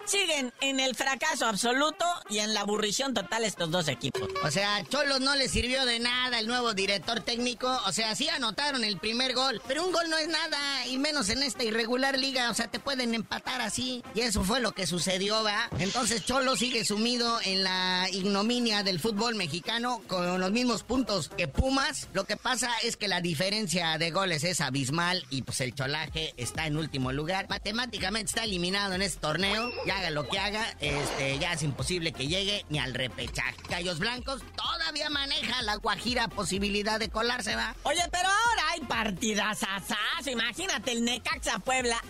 Siguen 0.05 0.53
en 0.61 0.79
el 0.79 0.95
fracaso 0.95 1.45
absoluto 1.45 2.05
y 2.29 2.39
en 2.39 2.53
la 2.53 2.61
aburrición 2.61 3.13
total 3.13 3.43
estos 3.43 3.71
dos 3.71 3.87
equipos. 3.87 4.27
O 4.43 4.51
sea, 4.51 4.83
Cholos 4.85 5.19
no 5.21 5.35
le 5.35 5.49
sirvió 5.49 5.85
de 5.85 5.99
nada 5.99 6.39
el 6.39 6.47
nuevo 6.47 6.73
director 6.73 7.21
técnico. 7.21 7.79
O 7.85 7.91
sea, 7.91 8.15
sí 8.15 8.29
anotaron 8.29 8.83
el 8.83 8.97
primer 8.97 9.33
gol, 9.33 9.61
pero 9.67 9.85
un 9.85 9.91
gol 9.91 10.09
no 10.09 10.17
es 10.17 10.27
nada, 10.27 10.87
y 10.87 10.97
menos 10.97 11.29
en 11.29 11.43
esta 11.43 11.63
irregular 11.63 12.17
liga. 12.17 12.49
O 12.49 12.53
sea, 12.53 12.69
te 12.69 12.79
pueden 12.79 13.13
empatar 13.13 13.61
así. 13.61 14.03
Y 14.13 14.21
eso 14.21 14.43
fue 14.43 14.59
lo 14.59 14.71
que 14.71 14.87
sucedió, 14.87 15.43
¿va? 15.43 15.69
Entonces 15.79 16.25
Cholo 16.25 16.55
sigue 16.55 16.85
sumido 16.85 17.39
en 17.43 17.63
la 17.63 18.07
ignominia 18.11 18.83
del 18.83 18.99
fútbol 18.99 19.35
mexicano 19.35 20.01
con 20.07 20.39
los 20.39 20.51
mismos 20.51 20.83
puntos 20.83 21.29
que 21.29 21.47
Pumas. 21.47 22.07
Lo 22.13 22.25
que 22.25 22.37
pasa 22.37 22.71
es 22.83 22.97
que 22.97 23.07
la 23.07 23.21
diferencia 23.21 23.97
de 23.97 24.11
goles 24.11 24.43
es 24.43 24.61
abismal 24.61 25.25
y 25.29 25.41
pues 25.41 25.61
el 25.61 25.73
cholaje 25.73 26.33
está 26.37 26.67
en 26.67 26.77
último 26.77 27.11
lugar. 27.11 27.47
Matemáticamente 27.49 28.29
está 28.29 28.43
eliminado 28.43 28.93
en 28.93 29.01
este 29.01 29.19
torneo. 29.19 29.68
Y 29.85 29.89
haga 29.89 30.09
lo 30.09 30.27
que 30.27 30.39
haga, 30.39 30.65
este, 30.79 31.39
ya 31.39 31.53
es 31.53 31.63
imposible 31.63 32.11
que 32.11 32.27
llegue 32.27 32.65
ni 32.69 32.79
al 32.79 32.93
repechaje. 32.93 33.55
Gallos 33.69 33.99
Blancos 33.99 34.41
todavía 34.55 35.09
maneja 35.09 35.61
la 35.61 35.75
guajira 35.75 36.27
posibilidad 36.27 36.99
de 36.99 37.09
colarse, 37.09 37.55
¿va? 37.55 37.75
Oye, 37.83 38.03
pero 38.11 38.27
ahora 38.27 38.63
hay 38.71 38.81
partidas 38.81 39.63
asas. 39.63 40.27
Imagínate 40.27 40.91
el 40.91 41.03
Necaxa 41.03 41.59
Puebla. 41.59 42.01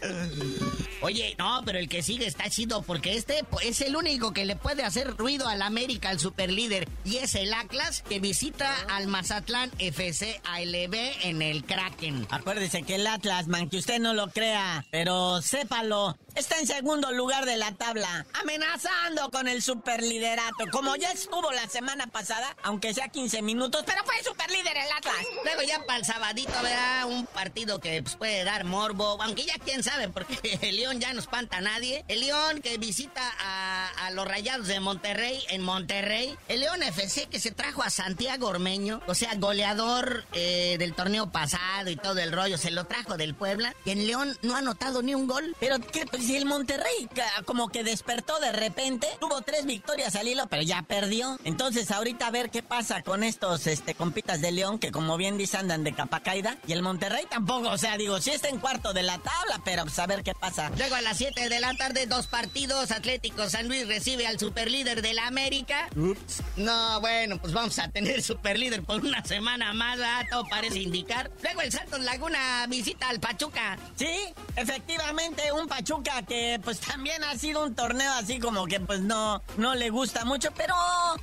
Oye, 1.02 1.34
no, 1.38 1.62
pero 1.64 1.78
el 1.78 1.88
que 1.88 2.02
sigue 2.02 2.26
está 2.26 2.50
chido 2.50 2.82
porque 2.82 3.16
este 3.16 3.42
es 3.62 3.80
el 3.80 3.96
único 3.96 4.32
que 4.32 4.44
le 4.44 4.54
puede 4.54 4.82
hacer 4.82 5.16
ruido 5.16 5.48
al 5.48 5.62
América, 5.62 6.10
al 6.10 6.20
superlíder. 6.20 6.88
Y 7.04 7.16
es 7.16 7.34
el 7.34 7.54
Atlas 7.54 8.02
que 8.02 8.20
visita 8.20 8.74
al 8.90 9.06
Mazatlán 9.06 9.70
FC 9.78 10.40
ALB 10.44 10.94
en 11.22 11.40
el 11.40 11.64
Kraken. 11.64 12.26
Acuérdese 12.30 12.82
que 12.82 12.96
el 12.96 13.06
Atlas, 13.06 13.46
man, 13.48 13.70
que 13.70 13.78
usted 13.78 13.98
no 13.98 14.12
lo 14.12 14.28
crea, 14.30 14.84
pero 14.90 15.40
sépalo, 15.40 16.18
está 16.34 16.58
en 16.58 16.66
segundo 16.66 17.12
lugar 17.12 17.46
de 17.46 17.56
la 17.56 17.72
tabla, 17.72 18.26
amenazando 18.40 19.30
con 19.30 19.48
el 19.48 19.62
superliderato, 19.62 20.66
como 20.70 20.96
ya 20.96 21.12
estuvo 21.12 21.50
la 21.52 21.68
semana 21.68 22.08
pasada, 22.08 22.56
aunque 22.62 22.92
sea 22.92 23.08
15 23.08 23.40
minutos, 23.40 23.84
pero 23.86 24.04
fue 24.04 24.22
superlíder 24.22 24.76
el 24.76 24.92
Atlas. 24.98 25.26
Luego 25.44 25.62
ya 25.62 25.84
para 25.86 25.98
el 25.98 26.04
sabadito, 26.04 26.52
verá 26.62 27.06
un 27.06 27.26
partido 27.26 27.80
que 27.80 28.02
pues, 28.02 28.16
puede 28.16 28.44
dar 28.44 28.64
morbo, 28.64 29.16
aunque 29.22 29.44
ya 29.44 29.54
quién 29.64 29.82
sabe, 29.82 30.08
porque 30.08 30.58
el 30.62 30.78
Ya 30.98 31.12
no 31.12 31.20
espanta 31.20 31.58
a 31.58 31.60
nadie. 31.60 32.04
El 32.08 32.20
León 32.20 32.60
que 32.62 32.76
visita 32.78 33.22
a, 33.38 34.10
los 34.12 34.26
Rayados 34.26 34.66
de 34.66 34.80
Monterrey 34.80 35.44
en 35.50 35.62
Monterrey. 35.62 36.36
El 36.48 36.60
León 36.60 36.82
FC 36.82 37.26
que 37.26 37.38
se 37.38 37.52
trajo 37.52 37.82
a 37.82 37.90
Santiago 37.90 38.48
Ormeño, 38.48 39.00
o 39.06 39.14
sea, 39.14 39.34
goleador 39.36 40.24
eh, 40.32 40.76
del 40.78 40.94
torneo 40.94 41.30
pasado 41.30 41.90
y 41.90 41.96
todo 41.96 42.18
el 42.18 42.32
rollo, 42.32 42.58
se 42.58 42.72
lo 42.72 42.86
trajo 42.86 43.16
del 43.16 43.34
Puebla. 43.34 43.74
Y 43.84 43.90
en 43.90 44.06
León 44.08 44.36
no 44.42 44.56
ha 44.56 44.58
anotado 44.58 45.02
ni 45.02 45.14
un 45.14 45.28
gol. 45.28 45.54
Pero 45.60 45.78
¿qué? 45.78 46.06
Pues, 46.06 46.24
si 46.24 46.36
el 46.36 46.46
Monterrey 46.46 47.08
como 47.44 47.68
que 47.68 47.84
despertó 47.84 48.40
de 48.40 48.50
repente, 48.50 49.06
tuvo 49.20 49.42
tres 49.42 49.66
victorias 49.66 50.16
al 50.16 50.26
hilo, 50.26 50.48
pero 50.48 50.62
ya 50.62 50.82
perdió. 50.82 51.38
Entonces 51.44 51.90
ahorita 51.90 52.26
a 52.26 52.30
ver 52.30 52.50
qué 52.50 52.62
pasa 52.62 53.02
con 53.02 53.22
estos 53.22 53.66
este, 53.66 53.94
compitas 53.94 54.40
de 54.40 54.50
León 54.50 54.78
que 54.78 54.90
como 54.90 55.16
bien 55.16 55.38
dice 55.38 55.56
andan 55.56 55.84
de 55.84 55.94
capa 55.94 56.20
caída. 56.20 56.56
Y 56.66 56.72
el 56.72 56.82
Monterrey 56.82 57.26
tampoco, 57.30 57.68
o 57.68 57.78
sea, 57.78 57.96
digo, 57.96 58.20
sí 58.20 58.30
está 58.30 58.48
en 58.48 58.58
cuarto 58.58 58.92
de 58.92 59.02
la 59.02 59.18
tabla, 59.18 59.60
pero 59.64 59.84
pues 59.84 59.98
a 59.98 60.06
ver 60.06 60.22
qué 60.22 60.34
pasa. 60.34 60.70
Luego 60.80 60.94
a 60.94 61.02
las 61.02 61.18
7 61.18 61.50
de 61.50 61.60
la 61.60 61.74
tarde, 61.74 62.06
dos 62.06 62.26
partidos. 62.26 62.90
Atlético 62.90 63.50
San 63.50 63.68
Luis 63.68 63.86
recibe 63.86 64.26
al 64.26 64.38
superlíder 64.38 65.02
de 65.02 65.12
la 65.12 65.26
América. 65.26 65.90
Ups. 65.94 66.42
No, 66.56 66.98
bueno, 67.02 67.36
pues 67.36 67.52
vamos 67.52 67.78
a 67.78 67.88
tener 67.88 68.22
superlíder 68.22 68.82
por 68.82 69.04
una 69.04 69.22
semana 69.22 69.74
más, 69.74 69.98
todo 70.30 70.44
parece 70.48 70.78
indicar. 70.78 71.30
Luego 71.42 71.60
el 71.60 71.70
Santos 71.70 72.00
Laguna 72.00 72.66
visita 72.66 73.10
al 73.10 73.20
Pachuca. 73.20 73.76
Sí, 73.96 74.08
efectivamente, 74.56 75.52
un 75.52 75.68
Pachuca 75.68 76.22
que 76.22 76.58
pues 76.64 76.80
también 76.80 77.24
ha 77.24 77.36
sido 77.36 77.62
un 77.62 77.74
torneo 77.74 78.12
así 78.14 78.38
como 78.38 78.64
que 78.64 78.80
pues 78.80 79.00
no, 79.00 79.42
no 79.58 79.74
le 79.74 79.90
gusta 79.90 80.24
mucho, 80.24 80.48
pero 80.56 80.74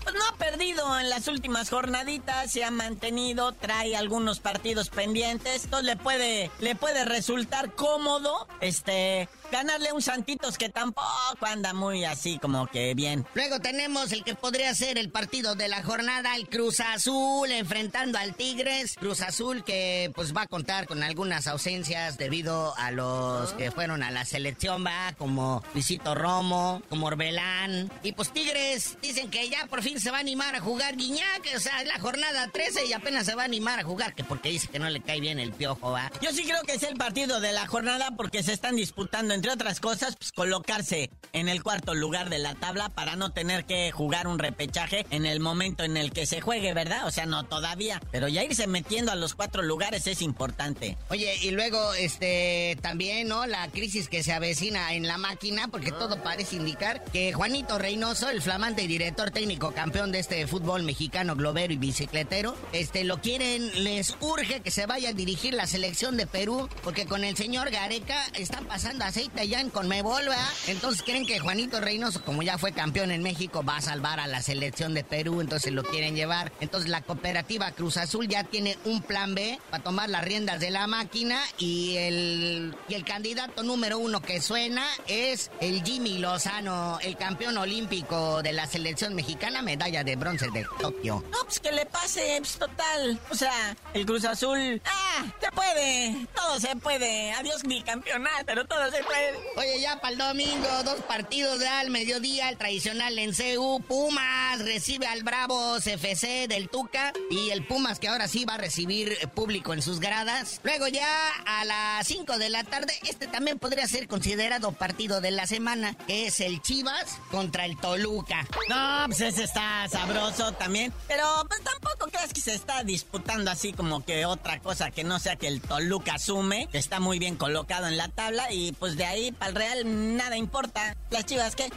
pues 0.03 0.13
no 0.13 0.23
ha 0.27 0.35
perdido 0.35 0.99
en 0.99 1.09
las 1.09 1.27
últimas 1.27 1.71
jornaditas, 1.71 2.51
se 2.51 2.63
ha 2.63 2.69
mantenido, 2.69 3.53
trae 3.53 3.97
algunos 3.97 4.39
partidos 4.39 4.89
pendientes, 4.89 5.63
entonces 5.63 5.87
le 5.87 5.95
puede, 5.95 6.51
le 6.59 6.75
puede 6.75 7.05
resultar 7.05 7.73
cómodo, 7.73 8.47
este, 8.61 9.27
ganarle 9.51 9.93
un 9.93 10.01
Santitos 10.01 10.57
que 10.57 10.69
tampoco 10.69 11.05
anda 11.41 11.73
muy 11.73 12.05
así 12.05 12.39
como 12.39 12.67
que 12.67 12.93
bien. 12.93 13.25
Luego 13.33 13.60
tenemos 13.60 14.12
el 14.12 14.23
que 14.23 14.36
podría 14.36 14.73
ser 14.73 14.97
el 14.97 15.10
partido 15.10 15.55
de 15.55 15.67
la 15.67 15.83
jornada, 15.83 16.36
el 16.36 16.47
Cruz 16.47 16.79
Azul 16.79 17.51
enfrentando 17.51 18.17
al 18.17 18.36
Tigres. 18.36 18.95
Cruz 18.99 19.21
Azul 19.21 19.63
que 19.63 20.12
pues 20.15 20.36
va 20.36 20.43
a 20.43 20.47
contar 20.47 20.88
con 20.88 21.03
algunas 21.03 21.47
ausencias 21.47 22.17
debido 22.17 22.75
a 22.77 22.91
los 22.91 23.53
que 23.53 23.71
fueron 23.71 24.03
a 24.03 24.12
la 24.12 24.25
selección, 24.25 24.86
va, 24.86 25.13
como 25.17 25.63
Luisito 25.73 26.15
Romo, 26.15 26.81
como 26.89 27.07
Orbelán. 27.07 27.91
Y 28.03 28.13
pues 28.13 28.31
Tigres 28.31 28.97
dicen 29.01 29.29
que 29.29 29.49
ya 29.49 29.65
por 29.67 29.81
fin 29.81 29.99
se 29.99 30.12
va 30.12 30.17
a 30.17 30.21
animar 30.21 30.55
a 30.55 30.60
jugar 30.60 30.95
Guiñac, 30.95 31.47
o 31.55 31.60
sea, 31.60 31.81
es 31.81 31.88
la 31.88 31.99
jornada 31.99 32.49
13 32.51 32.86
y 32.86 32.93
apenas 32.93 33.25
se 33.25 33.36
va 33.36 33.43
a 33.43 33.45
animar 33.45 33.79
a 33.79 33.83
jugar, 33.83 34.15
que 34.15 34.23
porque 34.23 34.49
dice 34.49 34.67
que 34.67 34.79
no 34.79 34.89
le 34.89 35.01
cae 35.01 35.19
bien 35.19 35.39
el 35.39 35.51
piojo, 35.51 35.91
va. 35.91 36.12
Yo 36.21 36.31
sí 36.31 36.43
creo 36.43 36.62
que 36.63 36.73
es 36.73 36.83
el 36.83 36.95
partido 36.95 37.39
de 37.39 37.51
la 37.51 37.67
jornada 37.67 38.12
porque 38.15 38.43
se 38.43 38.53
están 38.53 38.75
disputando 38.75 39.33
entre 39.38 39.52
otras 39.52 39.80
cosas, 39.80 40.15
pues 40.15 40.32
colocarse 40.32 41.12
en 41.32 41.47
el 41.47 41.62
cuarto 41.62 41.93
lugar 41.93 42.30
de 42.30 42.39
la 42.39 42.56
tabla 42.56 42.89
para 42.89 43.15
no 43.15 43.32
tener 43.32 43.65
que 43.65 43.91
jugar 43.91 44.28
un 44.28 44.39
repechaje 44.39 45.06
en 45.12 45.28
el 45.28 45.39
momento 45.39 45.84
en 45.84 45.95
el 45.95 46.12
que 46.12 46.26
se 46.26 46.41
juegue, 46.41 46.73
¿verdad? 46.73 47.06
O 47.06 47.12
sea, 47.12 47.28
no 47.28 47.45
todavía, 47.45 48.02
pero 48.12 48.28
ya 48.28 48.43
irse 48.43 48.65
metiendo 48.65 49.12
a 49.12 49.15
los 49.15 49.36
cuatro 49.36 49.62
lugares 49.62 50.08
es 50.08 50.23
importante. 50.23 50.97
Oye, 51.12 51.38
y 51.43 51.52
luego, 51.52 51.93
este, 51.93 52.80
también, 52.82 53.28
¿no? 53.28 53.45
La 53.45 53.67
crisis 53.67 54.10
que 54.10 54.23
se 54.23 54.34
avecina 54.34 54.93
en 54.93 55.06
la 55.06 55.19
máquina, 55.19 55.67
porque 55.67 55.91
todo 55.91 56.23
parece 56.23 56.56
indicar 56.56 57.04
que 57.06 57.32
Juanito 57.32 57.78
Reynoso, 57.78 58.32
el 58.32 58.41
flamante 58.41 58.88
director 58.88 59.30
técnico 59.30 59.71
campeón 59.71 60.12
de 60.12 60.17
este 60.17 60.47
fútbol 60.47 60.82
mexicano, 60.82 61.36
globero 61.36 61.73
y 61.73 61.78
bicicletero, 61.78 62.56
este, 62.73 63.04
lo 63.04 63.21
quieren, 63.21 63.84
les 63.84 64.15
urge 64.19 64.62
que 64.62 64.71
se 64.71 64.88
vaya 64.88 65.10
a 65.10 65.13
dirigir 65.13 65.54
la 65.54 65.67
selección 65.67 66.17
de 66.17 66.26
Perú, 66.26 66.67
porque 66.84 67.06
con 67.06 67.23
el 67.23 67.38
señor 67.38 67.69
Gareca 67.69 68.26
está 68.34 68.62
pasando 68.62 68.97
aceite 69.27 69.41
allá 69.41 69.61
en 69.61 69.69
Conmebol, 69.69 70.23
¿verdad? 70.23 70.49
Entonces 70.67 71.03
creen 71.03 71.25
que 71.25 71.39
Juanito 71.39 71.79
Reynoso, 71.79 72.23
como 72.23 72.43
ya 72.43 72.57
fue 72.57 72.71
campeón 72.71 73.11
en 73.11 73.23
México, 73.23 73.63
va 73.63 73.77
a 73.77 73.81
salvar 73.81 74.19
a 74.19 74.27
la 74.27 74.41
selección 74.41 74.93
de 74.93 75.03
Perú, 75.03 75.41
entonces 75.41 75.71
lo 75.73 75.83
quieren 75.83 76.15
llevar. 76.15 76.51
Entonces 76.59 76.89
la 76.89 77.01
cooperativa 77.01 77.71
Cruz 77.71 77.97
Azul 77.97 78.27
ya 78.27 78.43
tiene 78.43 78.77
un 78.85 79.01
plan 79.01 79.35
B 79.35 79.59
para 79.69 79.83
tomar 79.83 80.09
las 80.09 80.23
riendas 80.23 80.59
de 80.59 80.71
la 80.71 80.87
máquina 80.87 81.41
y 81.57 81.97
el, 81.97 82.75
y 82.87 82.93
el 82.93 83.03
candidato 83.03 83.63
número 83.63 83.97
uno 83.99 84.21
que 84.21 84.41
suena 84.41 84.85
es 85.07 85.51
el 85.59 85.83
Jimmy 85.83 86.19
Lozano, 86.19 86.99
el 87.01 87.17
campeón 87.17 87.57
olímpico 87.57 88.41
de 88.41 88.53
la 88.53 88.67
selección 88.67 89.13
mexicana, 89.15 89.61
medalla 89.61 90.03
de 90.03 90.15
bronce 90.15 90.49
de 90.51 90.65
Tokio. 90.79 91.23
No, 91.31 91.43
pues 91.43 91.59
que 91.59 91.71
le 91.71 91.85
pase, 91.85 92.37
pues 92.39 92.57
total. 92.57 93.19
O 93.29 93.35
sea, 93.35 93.75
el 93.93 94.05
Cruz 94.05 94.25
Azul, 94.25 94.81
ah, 94.85 95.25
se 95.41 95.51
puede, 95.51 96.27
todo 96.35 96.59
se 96.59 96.75
puede. 96.75 97.31
Adiós 97.33 97.63
mi 97.65 97.81
campeonato, 97.81 98.45
pero 98.45 98.65
todo 98.65 98.89
se 98.91 99.03
puede. 99.03 99.16
Oye, 99.58 99.82
ya 99.82 99.99
para 99.99 100.12
el 100.12 100.17
domingo, 100.19 100.67
dos 100.84 101.01
partidos 101.08 101.60
de 101.60 101.67
al 101.67 101.89
mediodía, 101.89 102.49
el 102.49 102.58
tradicional 102.58 103.17
en 103.17 103.34
CU. 103.34 103.82
Pumas 103.88 104.60
recibe 104.60 105.08
al 105.08 105.23
Bravos 105.23 105.88
FC 105.88 106.47
del 106.47 106.69
Tuca 106.69 107.12
y 107.32 107.49
el 107.49 107.65
Pumas 107.65 107.97
que 107.99 108.08
ahora 108.08 108.27
sí 108.27 108.45
va 108.45 108.53
a 108.53 108.58
recibir 108.58 109.17
público 109.34 109.73
en 109.73 109.82
sus 109.82 109.99
gradas. 109.99 110.62
Luego 110.63 110.88
ya 110.88 111.08
a 111.45 111.65
las 111.65 112.06
5 112.06 112.38
de 112.38 112.49
la 112.49 112.63
tarde, 112.65 112.93
este 113.10 113.25
también 113.25 113.58
podría 113.58 113.88
ser 113.88 114.08
considerado 114.08 114.73
partido 114.73 115.21
de 115.21 115.32
la 115.32 115.47
semana, 115.47 115.95
que 116.06 116.27
es 116.27 116.39
el 116.39 116.62
Chivas 116.62 117.17
contra 117.32 117.65
el 117.65 117.77
Toluca. 117.77 118.47
No, 118.69 119.06
pues 119.08 119.21
ese 119.21 119.43
está 119.43 119.88
sabroso 119.89 120.51
también, 120.53 120.93
pero 121.08 121.25
pues 121.47 121.62
tampoco 121.63 122.12
crees 122.12 122.32
que 122.32 122.41
se 122.41 122.53
está 122.53 122.84
disputando 122.84 123.49
así 123.49 123.73
como 123.73 124.06
que 124.06 124.27
otra 124.27 124.60
cosa 124.60 124.91
que 124.91 125.03
no 125.03 125.17
sea 125.17 125.36
que 125.36 125.47
el 125.47 125.62
Toluca 125.62 126.13
asume, 126.13 126.67
que 126.71 126.77
está 126.77 126.99
muy 126.99 127.17
bien 127.17 127.38
colocado 127.38 127.88
en 127.88 127.97
la 127.97 128.10
tabla 128.10 128.51
y 128.51 128.71
pues 128.73 128.95
de 128.97 129.06
ahí 129.07 129.31
para 129.31 129.49
el 129.49 129.55
Real 129.55 130.17
nada 130.17 130.37
importa. 130.37 130.95
Las 131.09 131.25
chivas, 131.25 131.55
¿qué? 131.55 131.69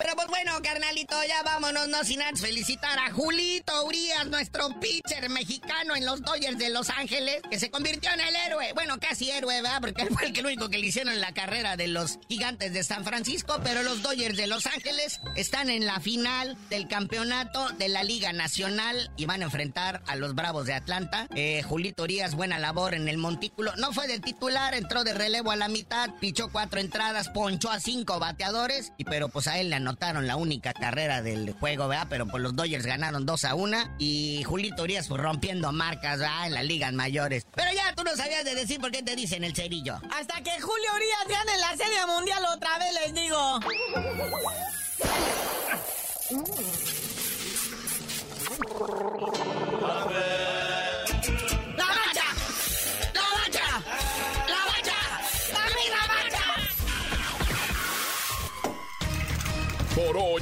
Pero 0.00 0.16
pues 0.16 0.28
bueno, 0.28 0.52
carnalito, 0.62 1.14
ya 1.28 1.42
vámonos, 1.42 1.86
no 1.88 2.02
sin 2.04 2.22
antes 2.22 2.40
felicitar 2.40 2.98
a 2.98 3.12
Julito 3.12 3.84
Urias, 3.84 4.26
nuestro 4.28 4.70
pitcher 4.80 5.28
mexicano 5.28 5.94
en 5.94 6.06
los 6.06 6.22
Dodgers 6.22 6.56
de 6.56 6.70
Los 6.70 6.88
Ángeles, 6.88 7.42
que 7.50 7.60
se 7.60 7.70
convirtió 7.70 8.10
en 8.14 8.20
el 8.20 8.34
héroe. 8.34 8.72
Bueno, 8.72 8.98
casi 8.98 9.30
héroe, 9.30 9.60
¿verdad? 9.60 9.82
Porque 9.82 10.06
fue 10.14 10.28
el, 10.28 10.46
único 10.46 10.70
que 10.70 10.78
le 10.78 10.86
hicieron 10.86 11.20
la 11.20 11.34
carrera 11.34 11.76
de 11.76 11.86
los 11.88 12.18
gigantes 12.30 12.72
de 12.72 12.82
San 12.82 13.04
Francisco, 13.04 13.60
pero 13.62 13.82
los 13.82 14.00
Dodgers 14.00 14.38
de 14.38 14.46
Los 14.46 14.64
Ángeles 14.64 15.20
están 15.36 15.68
en 15.68 15.84
la 15.84 16.00
final 16.00 16.56
del 16.70 16.88
campeonato 16.88 17.68
de 17.70 17.90
la 17.90 18.02
Liga 18.02 18.32
Nacional 18.32 19.10
y 19.18 19.26
van 19.26 19.42
a 19.42 19.46
enfrentar 19.46 20.02
a 20.06 20.16
los 20.16 20.34
Bravos 20.34 20.64
de 20.64 20.72
Atlanta. 20.72 21.28
Eh, 21.34 21.62
Julito 21.62 22.04
Urias, 22.04 22.34
buena 22.34 22.58
labor 22.58 22.94
en 22.94 23.06
el 23.06 23.18
montículo. 23.18 23.76
No 23.76 23.92
fue 23.92 24.06
de 24.06 24.18
titular, 24.18 24.72
entró 24.72 25.04
de 25.04 25.12
relevo 25.12 25.50
a 25.50 25.56
la 25.56 25.68
mitad, 25.68 26.08
pichó 26.20 26.48
cuatro 26.50 26.80
entradas, 26.80 27.28
ponchó 27.28 27.70
a 27.70 27.80
cinco 27.80 28.18
bateadores, 28.18 28.94
y 28.96 29.04
pero 29.04 29.28
pues 29.28 29.46
a 29.46 29.58
él 29.58 29.68
le 29.68 29.89
anotaron 29.90 30.26
la 30.26 30.36
única 30.36 30.72
carrera 30.72 31.20
del 31.20 31.52
juego, 31.52 31.88
¿verdad? 31.88 32.06
Pero 32.08 32.26
pues 32.26 32.42
los 32.42 32.54
Dodgers 32.54 32.86
ganaron 32.86 33.26
2 33.26 33.44
a 33.44 33.54
1 33.56 33.96
y 33.98 34.42
Julito 34.44 34.84
Urias 34.84 35.08
pues 35.08 35.20
rompiendo 35.20 35.72
marcas. 35.72 36.20
En 36.44 36.54
las 36.54 36.64
ligas 36.64 36.92
mayores. 36.92 37.46
Pero 37.54 37.72
ya 37.72 37.94
tú 37.94 38.04
no 38.04 38.14
sabías 38.16 38.44
de 38.44 38.54
decir 38.54 38.80
por 38.80 38.90
qué 38.90 39.02
te 39.02 39.16
dicen 39.16 39.44
el 39.44 39.54
cerillo. 39.54 39.96
Hasta 40.16 40.42
que 40.42 40.60
Julio 40.60 40.90
Urias 40.94 41.28
gane 41.28 41.58
la 41.58 41.76
Serie 41.76 42.06
Mundial 42.06 42.42
otra 42.54 42.78
vez, 42.78 42.92
les 43.04 43.14
digo. 43.14 43.60